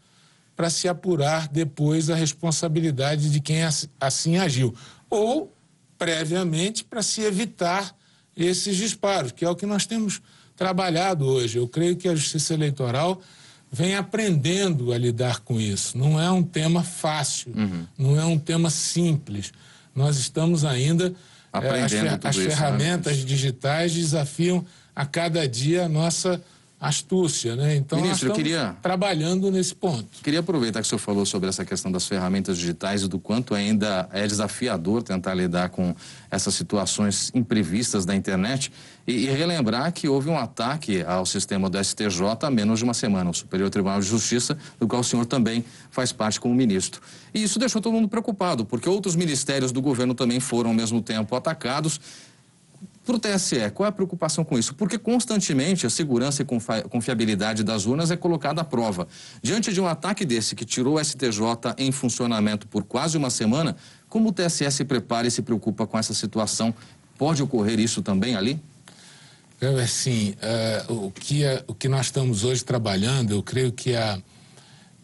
para 0.55 0.69
se 0.69 0.87
apurar 0.87 1.47
depois 1.47 2.09
a 2.09 2.15
responsabilidade 2.15 3.29
de 3.29 3.39
quem 3.39 3.59
assim 3.99 4.37
agiu. 4.37 4.73
Ou, 5.09 5.51
previamente, 5.97 6.83
para 6.83 7.01
se 7.01 7.21
evitar 7.21 7.95
esses 8.35 8.75
disparos, 8.75 9.31
que 9.31 9.45
é 9.45 9.49
o 9.49 9.55
que 9.55 9.65
nós 9.65 9.85
temos 9.85 10.21
trabalhado 10.55 11.25
hoje. 11.25 11.57
Eu 11.57 11.67
creio 11.67 11.95
que 11.95 12.07
a 12.07 12.15
Justiça 12.15 12.53
Eleitoral 12.53 13.21
vem 13.71 13.95
aprendendo 13.95 14.93
a 14.93 14.97
lidar 14.97 15.41
com 15.41 15.59
isso. 15.59 15.97
Não 15.97 16.19
é 16.21 16.29
um 16.31 16.43
tema 16.43 16.83
fácil, 16.83 17.51
uhum. 17.55 17.85
não 17.97 18.19
é 18.19 18.25
um 18.25 18.37
tema 18.37 18.69
simples. 18.69 19.51
Nós 19.93 20.17
estamos 20.17 20.63
ainda. 20.65 21.13
Aprendendo 21.51 22.07
é, 22.07 22.09
as, 22.09 22.25
as 22.25 22.35
isso, 22.35 22.49
né? 22.49 22.55
ferramentas 22.55 23.17
né? 23.17 23.23
digitais 23.23 23.93
desafiam 23.93 24.65
a 24.93 25.05
cada 25.05 25.47
dia 25.47 25.85
a 25.85 25.89
nossa 25.89 26.41
astúcia, 26.79 27.55
né? 27.55 27.75
Então 27.75 27.99
Ministro, 27.99 28.29
nós 28.29 28.37
estamos 28.37 28.59
queria, 28.59 28.75
trabalhando 28.81 29.49
nesse 29.49 29.73
ponto. 29.73 30.05
Queria 30.21 30.41
aproveitar 30.41 30.81
que 30.81 30.85
o 30.85 30.89
senhor 30.89 30.99
falou 30.99 31.25
sobre 31.25 31.47
essa 31.47 31.63
questão 31.63 31.91
das 31.91 32.05
ferramentas 32.05 32.57
digitais 32.57 33.03
e 33.03 33.07
do 33.07 33.17
quanto 33.17 33.55
ainda 33.55 34.09
é 34.11 34.27
desafiador 34.27 35.01
tentar 35.01 35.33
lidar 35.33 35.69
com 35.69 35.95
essas 36.29 36.53
situações 36.53 37.31
imprevistas 37.33 38.05
da 38.05 38.13
internet 38.13 38.71
e, 39.07 39.13
e 39.13 39.25
relembrar 39.27 39.91
que 39.93 40.07
houve 40.09 40.29
um 40.29 40.37
ataque 40.37 41.01
ao 41.03 41.25
sistema 41.25 41.69
do 41.69 41.81
STJ 41.81 42.21
há 42.41 42.51
menos 42.51 42.79
de 42.79 42.83
uma 42.83 42.93
semana, 42.93 43.29
o 43.29 43.33
Superior 43.33 43.69
Tribunal 43.69 43.99
de 43.99 44.07
Justiça, 44.07 44.57
do 44.79 44.87
qual 44.87 45.01
o 45.01 45.03
senhor 45.03 45.25
também 45.25 45.63
faz 45.89 46.11
parte 46.11 46.39
como 46.39 46.53
ministro. 46.53 47.01
E 47.33 47.41
isso 47.41 47.57
deixou 47.57 47.81
todo 47.81 47.93
mundo 47.93 48.09
preocupado, 48.09 48.65
porque 48.65 48.89
outros 48.89 49.15
ministérios 49.15 49.71
do 49.71 49.81
governo 49.81 50.13
também 50.13 50.39
foram 50.39 50.71
ao 50.71 50.75
mesmo 50.75 51.01
tempo 51.01 51.35
atacados 51.35 51.99
para 53.05 53.15
o 53.15 53.19
TSE, 53.19 53.69
qual 53.71 53.85
é 53.85 53.89
a 53.89 53.91
preocupação 53.91 54.43
com 54.43 54.57
isso? 54.57 54.73
Porque 54.73 54.97
constantemente 54.97 55.85
a 55.85 55.91
segurança 55.91 56.41
e 56.41 56.45
confiabilidade 56.89 57.63
das 57.63 57.85
urnas 57.85 58.09
é 58.09 58.17
colocada 58.17 58.61
à 58.61 58.63
prova. 58.63 59.07
Diante 59.43 59.71
de 59.71 59.79
um 59.79 59.85
ataque 59.85 60.25
desse 60.25 60.55
que 60.55 60.65
tirou 60.65 60.95
o 60.95 61.03
STJ 61.03 61.75
em 61.77 61.91
funcionamento 61.91 62.67
por 62.67 62.83
quase 62.83 63.15
uma 63.15 63.29
semana, 63.29 63.77
como 64.09 64.29
o 64.29 64.31
TSE 64.31 64.69
se 64.71 64.83
prepara 64.83 65.27
e 65.27 65.31
se 65.31 65.43
preocupa 65.43 65.85
com 65.85 65.99
essa 65.99 66.15
situação? 66.15 66.73
Pode 67.15 67.43
ocorrer 67.43 67.79
isso 67.79 68.01
também 68.01 68.35
ali? 68.35 68.59
É, 69.61 69.85
sim, 69.85 70.35
uh, 70.89 71.05
o, 71.05 71.11
que 71.11 71.43
é, 71.43 71.63
o 71.67 71.75
que 71.75 71.87
nós 71.87 72.07
estamos 72.07 72.43
hoje 72.43 72.63
trabalhando, 72.63 73.31
eu 73.31 73.43
creio 73.43 73.71
que 73.71 73.95
a, 73.95 74.19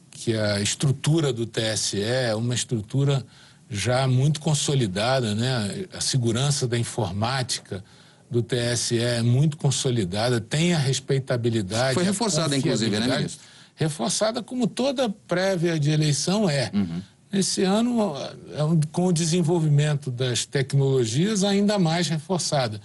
que 0.10 0.36
a 0.36 0.60
estrutura 0.60 1.32
do 1.32 1.46
TSE 1.46 2.02
é 2.02 2.34
uma 2.34 2.56
estrutura 2.56 3.24
já 3.72 4.06
muito 4.06 4.42
consolidada, 4.42 5.34
né? 5.34 5.86
A 5.94 6.02
segurança 6.02 6.68
da 6.68 6.78
informática 6.78 7.82
do 8.30 8.44
TSE 8.44 9.00
é 9.00 9.22
muito 9.22 9.56
consolidada, 9.56 10.42
tem 10.42 10.74
a 10.74 10.78
respeitabilidade. 10.78 11.94
Foi 11.94 12.04
reforçada, 12.04 12.56
inclusive, 12.56 13.00
né, 13.00 13.18
ministro? 13.18 13.42
Reforçada 13.76 14.44
como 14.44 14.68
toda 14.68 15.10
prévia 15.10 15.80
de 15.80 15.90
eleição 15.90 16.50
é. 16.50 16.70
Uhum. 16.74 17.02
Esse 17.32 17.64
ano, 17.64 18.14
é 18.18 18.88
com 18.92 19.06
o 19.06 19.14
desenvolvimento 19.14 20.12
das 20.12 20.46
tecnologias, 20.46 21.46
ainda 21.46 21.80
mais 21.80 22.10
reforçada. 22.10 22.82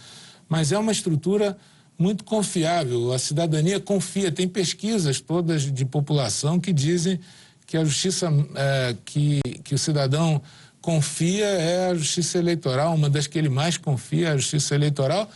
Mas 0.48 0.70
é 0.70 0.78
uma 0.78 0.92
estrutura 0.92 1.58
muito 1.98 2.22
confiável, 2.22 3.12
a 3.12 3.18
cidadania 3.18 3.80
confia. 3.80 4.30
Tem 4.30 4.46
pesquisas 4.46 5.20
todas 5.20 5.62
de 5.62 5.84
população 5.84 6.60
que 6.60 6.72
dizem 6.72 7.18
que 7.66 7.76
a 7.76 7.84
justiça, 7.84 8.32
é, 8.54 8.94
que, 9.04 9.40
que 9.64 9.74
o 9.74 9.78
cidadão 9.78 10.40
confia 10.86 11.46
é 11.46 11.90
a 11.90 11.94
justiça 11.96 12.38
eleitoral, 12.38 12.94
uma 12.94 13.10
das 13.10 13.26
que 13.26 13.36
ele 13.36 13.48
mais 13.48 13.76
confia 13.76 14.28
é 14.28 14.30
a 14.30 14.36
justiça 14.36 14.72
eleitoral, 14.72 15.28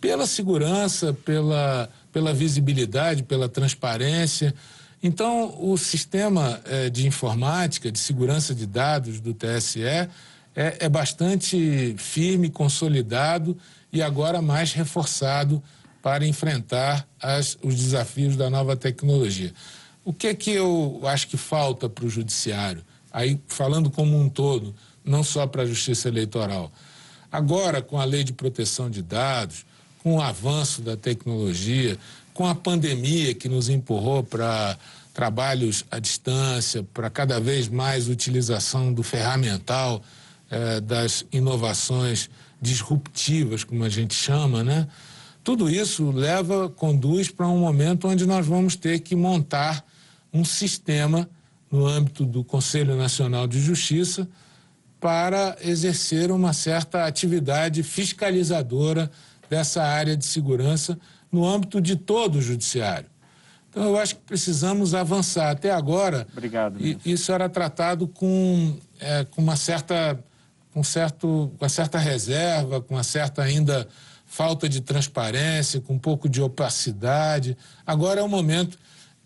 pela 0.00 0.26
segurança, 0.26 1.12
pela, 1.12 1.88
pela 2.12 2.34
visibilidade, 2.34 3.22
pela 3.22 3.48
transparência. 3.48 4.52
Então, 5.00 5.56
o 5.60 5.78
sistema 5.78 6.60
é, 6.64 6.90
de 6.90 7.06
informática, 7.06 7.92
de 7.92 8.00
segurança 8.00 8.52
de 8.52 8.66
dados 8.66 9.20
do 9.20 9.32
TSE 9.32 9.84
é, 9.84 10.08
é 10.56 10.88
bastante 10.88 11.94
firme, 11.96 12.50
consolidado 12.50 13.56
e 13.92 14.02
agora 14.02 14.42
mais 14.42 14.72
reforçado 14.72 15.62
para 16.02 16.26
enfrentar 16.26 17.06
as, 17.22 17.56
os 17.62 17.76
desafios 17.76 18.36
da 18.36 18.50
nova 18.50 18.74
tecnologia. 18.74 19.54
O 20.04 20.12
que 20.12 20.26
é 20.26 20.34
que 20.34 20.50
eu 20.50 21.00
acho 21.04 21.28
que 21.28 21.36
falta 21.36 21.88
para 21.88 22.04
o 22.04 22.10
judiciário? 22.10 22.82
Aí, 23.12 23.40
falando 23.46 23.88
como 23.88 24.20
um 24.20 24.28
todo, 24.28 24.74
não 25.06 25.22
só 25.22 25.46
para 25.46 25.62
a 25.62 25.66
justiça 25.66 26.08
eleitoral. 26.08 26.70
Agora, 27.30 27.80
com 27.80 27.98
a 27.98 28.04
lei 28.04 28.24
de 28.24 28.32
proteção 28.32 28.90
de 28.90 29.02
dados, 29.02 29.64
com 30.02 30.16
o 30.16 30.20
avanço 30.20 30.82
da 30.82 30.96
tecnologia, 30.96 31.96
com 32.34 32.46
a 32.46 32.54
pandemia 32.54 33.34
que 33.34 33.48
nos 33.48 33.68
empurrou 33.68 34.22
para 34.22 34.76
trabalhos 35.14 35.84
à 35.90 35.98
distância, 35.98 36.82
para 36.92 37.08
cada 37.08 37.40
vez 37.40 37.68
mais 37.68 38.08
utilização 38.08 38.92
do 38.92 39.02
ferramental, 39.02 40.02
eh, 40.50 40.80
das 40.80 41.24
inovações 41.32 42.28
disruptivas, 42.60 43.64
como 43.64 43.84
a 43.84 43.88
gente 43.88 44.14
chama, 44.14 44.62
né? 44.62 44.86
Tudo 45.42 45.70
isso 45.70 46.10
leva, 46.10 46.68
conduz 46.68 47.30
para 47.30 47.46
um 47.46 47.58
momento 47.58 48.08
onde 48.08 48.26
nós 48.26 48.46
vamos 48.46 48.76
ter 48.76 49.00
que 49.00 49.14
montar 49.14 49.84
um 50.32 50.44
sistema 50.44 51.28
no 51.70 51.86
âmbito 51.86 52.24
do 52.24 52.44
Conselho 52.44 52.96
Nacional 52.96 53.46
de 53.46 53.60
Justiça 53.60 54.28
para 55.06 55.56
exercer 55.60 56.32
uma 56.32 56.52
certa 56.52 57.06
atividade 57.06 57.84
fiscalizadora 57.84 59.08
dessa 59.48 59.80
área 59.80 60.16
de 60.16 60.26
segurança 60.26 60.98
no 61.30 61.46
âmbito 61.46 61.80
de 61.80 61.94
todo 61.94 62.38
o 62.38 62.42
judiciário. 62.42 63.06
Então, 63.70 63.84
eu 63.84 63.96
acho 63.96 64.16
que 64.16 64.22
precisamos 64.22 64.94
avançar. 64.94 65.50
Até 65.50 65.70
agora, 65.70 66.26
Obrigado, 66.32 66.78
isso 67.04 67.30
era 67.30 67.48
tratado 67.48 68.08
com, 68.08 68.76
é, 68.98 69.24
com 69.26 69.40
uma 69.40 69.54
certa 69.54 70.18
com, 70.72 70.82
certo, 70.82 71.52
com 71.56 71.68
certa 71.68 71.98
reserva, 71.98 72.80
com 72.80 72.94
uma 72.94 73.04
certa 73.04 73.42
ainda 73.42 73.86
falta 74.26 74.68
de 74.68 74.80
transparência, 74.80 75.80
com 75.80 75.94
um 75.94 76.00
pouco 76.00 76.28
de 76.28 76.42
opacidade. 76.42 77.56
Agora 77.86 78.18
é 78.18 78.24
o 78.24 78.28
momento 78.28 78.76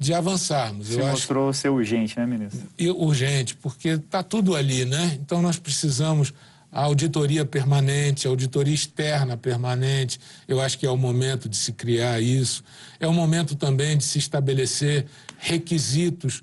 de 0.01 0.15
avançarmos. 0.15 0.87
Se 0.87 0.99
Eu 0.99 1.07
mostrou 1.07 1.51
acho... 1.51 1.61
ser 1.61 1.69
urgente, 1.69 2.19
né, 2.19 2.25
ministro? 2.25 2.67
E 2.79 2.89
urgente, 2.89 3.55
porque 3.55 3.91
está 3.91 4.23
tudo 4.23 4.57
ali, 4.57 4.87
né? 4.87 5.19
Então 5.21 5.43
nós 5.43 5.59
precisamos 5.59 6.33
a 6.73 6.81
auditoria 6.81 7.45
permanente, 7.45 8.27
a 8.27 8.31
auditoria 8.31 8.75
externa 8.75 9.37
permanente. 9.37 10.19
Eu 10.49 10.59
acho 10.59 10.79
que 10.79 10.87
é 10.87 10.91
o 10.91 10.97
momento 10.97 11.51
de 11.51 11.57
se 11.57 11.73
criar 11.73 12.19
isso. 12.19 12.65
É 12.99 13.07
o 13.07 13.13
momento 13.13 13.55
também 13.55 13.99
de 13.99 14.05
se 14.05 14.19
estabelecer 14.19 15.05
requisitos 15.37 16.43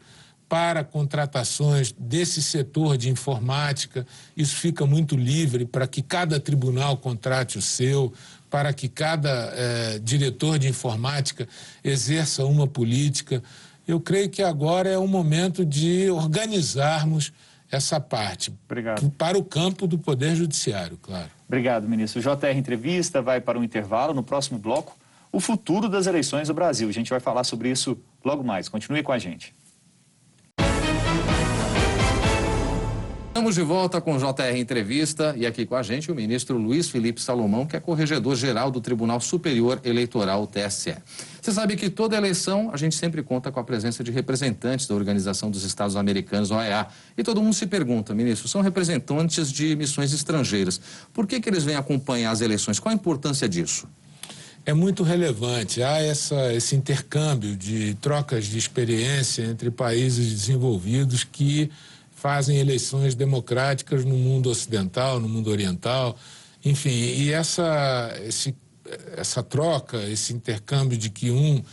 para 0.50 0.84
contratações 0.84 1.94
desse 1.98 2.42
setor 2.42 2.98
de 2.98 3.10
informática. 3.10 4.06
Isso 4.36 4.56
fica 4.56 4.86
muito 4.86 5.16
livre 5.16 5.66
para 5.66 5.88
que 5.88 6.02
cada 6.02 6.40
tribunal 6.40 6.98
contrate 6.98 7.58
o 7.58 7.62
seu, 7.62 8.14
para 8.50 8.72
que 8.72 8.88
cada 8.88 9.30
eh, 9.30 10.00
diretor 10.02 10.58
de 10.58 10.68
informática 10.68 11.48
exerça 11.84 12.46
uma 12.46 12.66
política. 12.66 13.44
Eu 13.88 14.00
creio 14.00 14.30
que 14.30 14.42
agora 14.42 14.90
é 14.90 14.98
o 14.98 15.08
momento 15.08 15.66
de 15.66 16.10
organizarmos 16.10 17.34
essa 17.70 18.00
parte 18.00 18.54
Obrigado. 18.66 19.10
para 19.12 19.38
o 19.38 19.44
campo 19.44 19.86
do 19.86 19.98
Poder 19.98 20.36
Judiciário, 20.36 20.98
claro. 21.02 21.30
Obrigado, 21.48 21.88
ministro. 21.88 22.22
JR 22.22 22.56
Entrevista 22.56 23.22
vai 23.22 23.42
para 23.42 23.60
um 23.60 23.64
intervalo 23.64 24.14
no 24.14 24.24
próximo 24.24 24.58
bloco. 24.58 24.98
O 25.32 25.42
futuro 25.42 25.90
das 25.90 26.08
eleições 26.08 26.48
do 26.48 26.54
Brasil. 26.54 26.88
A 26.88 26.92
gente 26.92 27.10
vai 27.10 27.20
falar 27.20 27.44
sobre 27.44 27.70
isso 27.70 27.98
logo 28.24 28.44
mais. 28.44 28.70
Continue 28.70 29.04
com 29.04 29.12
a 29.12 29.20
gente. 29.20 29.54
Estamos 33.38 33.54
de 33.54 33.62
volta 33.62 34.02
com 34.02 34.15
o 34.15 34.17
JR 34.17 34.58
Entrevista 34.58 35.36
e 35.38 35.45
aqui 35.45 35.63
com 35.63 35.76
a 35.76 35.84
gente 35.84 36.12
o 36.12 36.15
ministro 36.15 36.58
Luiz 36.58 36.89
Felipe 36.89 37.21
Salomão, 37.21 37.67
que 37.67 37.78
é 37.78 37.80
corregedor-geral 37.80 38.71
do 38.71 38.82
Tribunal 38.82 39.21
Superior 39.21 39.80
Eleitoral, 39.84 40.47
TSE. 40.47 40.95
Você 41.39 41.52
sabe 41.52 41.76
que 41.76 41.88
toda 41.88 42.17
eleição 42.17 42.71
a 42.73 42.78
gente 42.78 42.95
sempre 42.95 43.21
conta 43.21 43.52
com 43.52 43.60
a 43.60 43.63
presença 43.63 44.04
de 44.04 44.10
representantes 44.10 44.88
da 44.88 44.95
Organização 44.95 45.52
dos 45.52 45.63
Estados 45.63 45.95
Americanos, 45.95 46.50
OEA. 46.50 46.88
E 47.15 47.21
todo 47.21 47.39
mundo 47.39 47.54
se 47.54 47.67
pergunta, 47.67 48.12
ministro, 48.15 48.47
são 48.47 48.62
representantes 48.62 49.52
de 49.52 49.76
missões 49.76 50.12
estrangeiras. 50.13 50.82
Por 51.13 51.28
que, 51.28 51.39
que 51.39 51.47
eles 51.47 51.63
vêm 51.63 51.76
acompanhar 51.76 52.32
as 52.32 52.41
eleições? 52.41 52.80
Qual 52.80 52.91
a 52.91 52.95
importância 52.95 53.47
disso? 53.47 53.88
É 54.65 54.73
muito 54.73 55.04
relevante. 55.04 55.84
Há 55.84 56.02
essa, 56.02 56.52
esse 56.56 56.76
intercâmbio 56.76 57.56
de 57.56 57.93
trocas 58.02 58.47
de 58.47 58.58
experiência 58.58 59.43
entre 59.43 59.69
países 59.69 60.28
desenvolvidos 60.28 61.23
que 61.23 61.69
fazem 62.18 62.58
eleições 62.58 63.14
democráticas 63.14 64.04
no 64.04 64.16
mundo 64.16 64.50
ocidental, 64.50 65.20
no 65.20 65.30
mundo 65.30 65.52
oriental, 65.52 66.18
enfim, 66.66 66.90
e 66.90 67.32
essa, 67.32 68.12
esse, 68.26 68.56
essa 69.16 69.44
troca, 69.44 70.02
esse 70.10 70.34
intercâmbio 70.34 70.98
de 70.98 71.12
que 71.12 71.30
um 71.30 71.64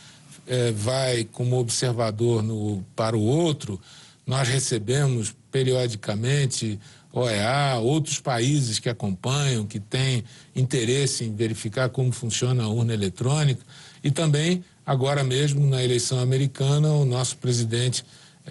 é, 0.47 0.71
vai 0.71 1.25
como 1.25 1.59
observador 1.59 2.43
no, 2.43 2.85
para 2.95 3.17
o 3.17 3.23
outro, 3.23 3.81
nós 4.27 4.47
recebemos 4.47 5.35
periodicamente 5.51 6.79
OEA, 7.11 7.79
outros 7.81 8.21
países 8.21 8.79
que 8.79 8.91
acompanham, 8.91 9.65
que 9.65 9.81
têm 9.81 10.25
interesse 10.55 11.25
em 11.25 11.35
verificar 11.35 11.89
como 11.89 12.13
funciona 12.13 12.65
a 12.65 12.69
urna 12.69 12.93
eletrônica, 12.93 13.65
e 14.03 14.11
também, 14.11 14.63
agora 14.85 15.25
mesmo, 15.25 15.67
na 15.67 15.83
eleição 15.83 16.19
americana, 16.19 16.93
o 16.93 17.07
nosso 17.07 17.39
presidente 17.39 18.05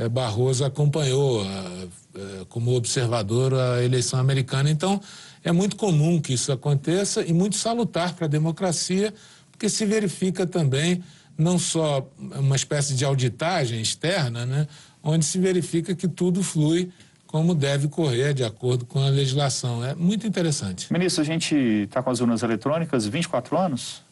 Barroso 0.09 0.65
acompanhou 0.65 1.45
é, 1.45 2.45
como 2.49 2.75
observador 2.75 3.53
a 3.53 3.83
eleição 3.83 4.19
americana. 4.19 4.69
Então, 4.69 4.99
é 5.43 5.51
muito 5.51 5.75
comum 5.75 6.21
que 6.21 6.33
isso 6.33 6.51
aconteça 6.51 7.23
e 7.23 7.33
muito 7.33 7.55
salutar 7.57 8.13
para 8.13 8.25
a 8.25 8.29
democracia, 8.29 9.13
porque 9.51 9.69
se 9.69 9.85
verifica 9.85 10.47
também 10.47 11.03
não 11.37 11.57
só 11.59 12.07
uma 12.17 12.55
espécie 12.55 12.95
de 12.95 13.03
auditagem 13.03 13.81
externa, 13.81 14.45
né, 14.45 14.67
onde 15.01 15.25
se 15.25 15.39
verifica 15.39 15.95
que 15.95 16.07
tudo 16.07 16.43
flui 16.43 16.91
como 17.27 17.55
deve 17.55 17.87
correr 17.87 18.33
de 18.35 18.43
acordo 18.43 18.85
com 18.85 18.99
a 18.99 19.09
legislação. 19.09 19.83
É 19.83 19.95
muito 19.95 20.27
interessante. 20.27 20.93
Ministro, 20.93 21.23
a 21.23 21.25
gente 21.25 21.55
está 21.55 22.03
com 22.03 22.11
as 22.11 22.19
urnas 22.19 22.43
eletrônicas 22.43 23.07
24 23.07 23.57
anos? 23.57 24.03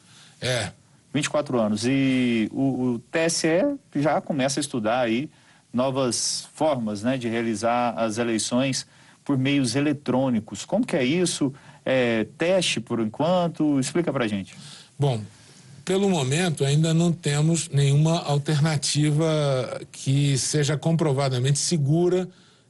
É. 0.41 0.71
24 1.13 1.59
anos. 1.59 1.85
E 1.85 2.49
o, 2.51 2.95
o 2.95 2.99
TSE 3.11 3.77
já 3.95 4.19
começa 4.19 4.59
a 4.59 4.61
estudar 4.61 5.01
aí 5.01 5.29
novas 5.73 6.47
formas 6.53 7.03
né, 7.03 7.17
de 7.17 7.27
realizar 7.27 7.93
as 7.97 8.17
eleições 8.17 8.85
por 9.23 9.37
meios 9.37 9.75
eletrônicos. 9.75 10.65
Como 10.65 10.85
que 10.85 10.95
é 10.95 11.03
isso? 11.03 11.53
É, 11.85 12.25
teste 12.37 12.79
por 12.79 12.99
enquanto? 12.99 13.79
Explica 13.79 14.11
para 14.11 14.27
gente. 14.27 14.55
Bom, 14.97 15.21
pelo 15.85 16.09
momento 16.09 16.63
ainda 16.63 16.93
não 16.93 17.11
temos 17.11 17.69
nenhuma 17.69 18.19
alternativa 18.19 19.81
que 19.91 20.37
seja 20.37 20.77
comprovadamente 20.77 21.59
segura 21.59 22.27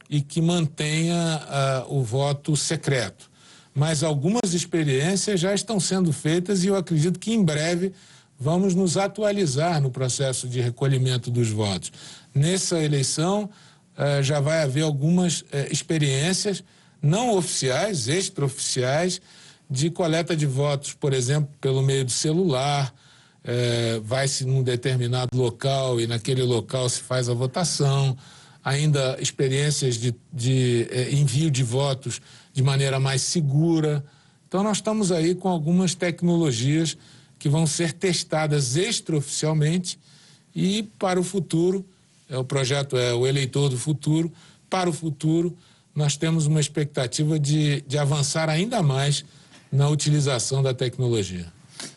e 0.08 0.20
que 0.20 0.40
mantenha 0.40 1.86
uh, 1.88 1.94
o 1.94 2.02
voto 2.02 2.56
secreto. 2.56 3.30
Mas 3.74 4.02
algumas 4.02 4.52
experiências 4.52 5.40
já 5.40 5.54
estão 5.54 5.80
sendo 5.80 6.12
feitas 6.12 6.64
e 6.64 6.66
eu 6.66 6.76
acredito 6.76 7.18
que 7.18 7.32
em 7.32 7.42
breve 7.42 7.92
vamos 8.38 8.74
nos 8.74 8.96
atualizar 8.96 9.80
no 9.80 9.90
processo 9.90 10.48
de 10.48 10.60
recolhimento 10.60 11.30
dos 11.30 11.48
votos. 11.48 11.92
Nessa 12.34 12.82
eleição, 12.82 13.50
eh, 13.96 14.22
já 14.22 14.40
vai 14.40 14.62
haver 14.62 14.82
algumas 14.82 15.44
eh, 15.52 15.68
experiências 15.70 16.64
não 17.00 17.36
oficiais, 17.36 18.08
extraoficiais, 18.08 19.20
de 19.68 19.90
coleta 19.90 20.36
de 20.36 20.46
votos, 20.46 20.92
por 20.94 21.12
exemplo, 21.12 21.50
pelo 21.60 21.82
meio 21.82 22.04
do 22.04 22.10
celular. 22.10 22.94
Eh, 23.44 24.00
vai-se 24.04 24.44
num 24.44 24.62
determinado 24.62 25.36
local 25.36 26.00
e 26.00 26.06
naquele 26.06 26.42
local 26.42 26.88
se 26.88 27.00
faz 27.00 27.28
a 27.28 27.34
votação. 27.34 28.16
Ainda 28.64 29.16
experiências 29.20 29.96
de, 29.96 30.14
de 30.32 30.86
envio 31.10 31.50
de 31.50 31.64
votos 31.64 32.20
de 32.52 32.62
maneira 32.62 33.00
mais 33.00 33.22
segura. 33.22 34.04
Então, 34.46 34.62
nós 34.62 34.76
estamos 34.76 35.10
aí 35.10 35.34
com 35.34 35.48
algumas 35.48 35.94
tecnologias 35.94 36.96
que 37.38 37.48
vão 37.48 37.66
ser 37.66 37.92
testadas 37.92 38.76
extraoficialmente 38.76 39.98
e, 40.54 40.84
para 40.98 41.18
o 41.18 41.24
futuro, 41.24 41.84
o 42.38 42.44
projeto 42.44 42.96
é 42.96 43.12
o 43.14 43.26
eleitor 43.26 43.68
do 43.68 43.78
futuro, 43.78 44.32
para 44.68 44.88
o 44.88 44.92
futuro, 44.92 45.56
nós 45.94 46.16
temos 46.16 46.46
uma 46.46 46.60
expectativa 46.60 47.38
de, 47.38 47.82
de 47.82 47.98
avançar 47.98 48.48
ainda 48.48 48.82
mais 48.82 49.24
na 49.70 49.88
utilização 49.88 50.62
da 50.62 50.72
tecnologia. 50.72 51.46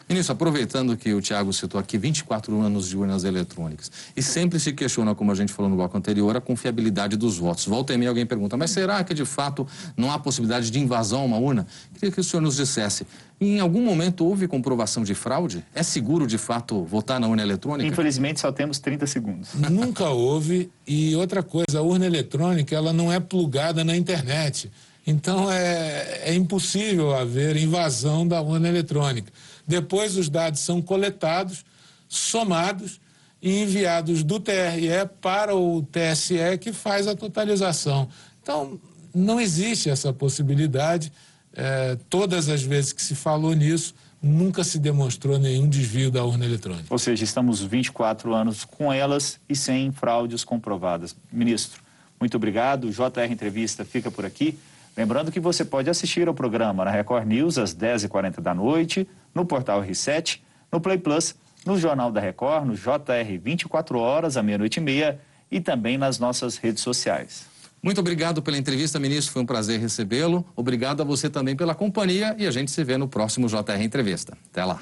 Ministro, 0.07 0.33
aproveitando 0.33 0.95
que 0.95 1.13
o 1.13 1.21
Tiago 1.21 1.51
citou 1.51 1.79
aqui 1.79 1.97
24 1.97 2.61
anos 2.61 2.87
de 2.87 2.95
urnas 2.95 3.23
eletrônicas, 3.23 3.91
e 4.15 4.21
sempre 4.21 4.59
se 4.59 4.71
questiona, 4.71 5.15
como 5.15 5.31
a 5.31 5.35
gente 5.35 5.51
falou 5.51 5.69
no 5.69 5.75
bloco 5.75 5.97
anterior, 5.97 6.37
a 6.37 6.41
confiabilidade 6.41 7.17
dos 7.17 7.37
votos. 7.39 7.65
Volta 7.65 7.91
e 7.93 7.97
meia 7.97 8.09
alguém 8.09 8.25
pergunta, 8.25 8.55
mas 8.55 8.69
será 8.69 9.03
que 9.03 9.15
de 9.15 9.25
fato 9.25 9.67
não 9.97 10.11
há 10.11 10.19
possibilidade 10.19 10.69
de 10.69 10.79
invasão 10.79 11.21
a 11.21 11.25
uma 11.25 11.37
urna? 11.37 11.65
Queria 11.95 12.11
que 12.11 12.19
o 12.19 12.23
senhor 12.23 12.41
nos 12.41 12.57
dissesse, 12.57 13.07
em 13.41 13.59
algum 13.59 13.81
momento 13.81 14.25
houve 14.25 14.47
comprovação 14.47 15.03
de 15.03 15.15
fraude? 15.15 15.65
É 15.73 15.81
seguro 15.81 16.27
de 16.27 16.37
fato 16.37 16.83
votar 16.83 17.19
na 17.19 17.27
urna 17.27 17.41
eletrônica? 17.41 17.89
Infelizmente 17.89 18.39
só 18.39 18.51
temos 18.51 18.77
30 18.79 19.07
segundos. 19.07 19.49
Nunca 19.69 20.09
houve. 20.09 20.69
E 20.87 21.15
outra 21.15 21.41
coisa, 21.41 21.79
a 21.79 21.81
urna 21.81 22.05
eletrônica 22.05 22.75
ela 22.75 22.93
não 22.93 23.11
é 23.11 23.19
plugada 23.19 23.83
na 23.83 23.97
internet. 23.97 24.71
Então 25.05 25.51
é, 25.51 26.29
é 26.29 26.33
impossível 26.33 27.13
haver 27.15 27.57
invasão 27.57 28.27
da 28.27 28.41
urna 28.41 28.69
eletrônica. 28.69 29.31
Depois 29.67 30.15
os 30.17 30.30
dados 30.30 30.60
são 30.60 30.82
coletados, 30.82 31.65
somados 32.08 32.99
e 33.41 33.62
enviados 33.62 34.23
do 34.23 34.39
TRE 34.39 35.08
para 35.21 35.56
o 35.56 35.84
TSE, 35.84 36.58
que 36.60 36.71
faz 36.73 37.08
a 37.08 37.15
totalização. 37.15 38.08
Então, 38.41 38.80
não 39.13 39.39
existe 39.39 39.89
essa 39.89 40.12
possibilidade. 40.12 41.12
É, 41.54 41.97
todas 42.10 42.49
as 42.49 42.62
vezes 42.62 42.91
que 42.91 43.01
se 43.01 43.15
falou 43.15 43.54
nisso, 43.54 43.95
nunca 44.21 44.63
se 44.63 44.80
demonstrou 44.80 45.38
nenhum 45.38 45.69
desvio 45.69 46.10
da 46.10 46.23
urna 46.23 46.45
eletrônica. 46.45 46.88
Ou 46.89 46.97
seja, 46.97 47.23
estamos 47.23 47.62
24 47.62 48.34
anos 48.34 48.65
com 48.65 48.91
elas 48.91 49.39
e 49.47 49.56
sem 49.56 49.91
fraudes 49.91 50.43
comprovadas. 50.43 51.15
Ministro, 51.32 51.82
muito 52.20 52.36
obrigado. 52.36 52.89
JR 52.89 53.32
Entrevista 53.32 53.86
fica 53.86 54.09
por 54.09 54.26
aqui. 54.26 54.57
Lembrando 54.97 55.32
que 55.32 55.39
você 55.39 55.63
pode 55.63 55.89
assistir 55.89 56.28
ao 56.28 56.34
programa 56.34 56.86
na 56.86 56.91
Record 56.91 57.28
News 57.28 57.57
às 57.57 57.76
10h40 57.76 58.39
da 58.39 58.53
noite, 58.53 59.07
no 59.36 59.45
portal 59.45 59.83
R7, 59.83 60.39
no 60.71 60.79
Play 60.79 60.97
Plus, 60.97 61.36
no 61.65 61.77
Jornal 61.77 62.11
da 62.11 62.21
Record, 62.21 62.65
no 62.65 62.75
JR 62.75 63.39
24 63.43 63.99
horas, 63.99 64.38
à 64.38 64.41
meia-noite 64.41 64.79
e 64.79 64.81
meia 64.81 65.19
e 65.51 65.59
também 65.59 65.97
nas 65.97 66.17
nossas 66.17 66.57
redes 66.57 66.81
sociais. 66.81 67.45
Muito 67.83 67.99
obrigado 67.99 68.41
pela 68.41 68.57
entrevista, 68.57 68.99
ministro. 68.99 69.31
Foi 69.31 69.43
um 69.43 69.45
prazer 69.45 69.79
recebê-lo. 69.79 70.43
Obrigado 70.55 71.01
a 71.01 71.03
você 71.03 71.29
também 71.29 71.55
pela 71.55 71.75
companhia 71.75 72.36
e 72.39 72.47
a 72.47 72.51
gente 72.51 72.71
se 72.71 72.83
vê 72.83 72.97
no 72.97 73.07
próximo 73.07 73.47
JR 73.47 73.79
Entrevista. 73.79 74.36
Até 74.51 74.65
lá. 74.65 74.81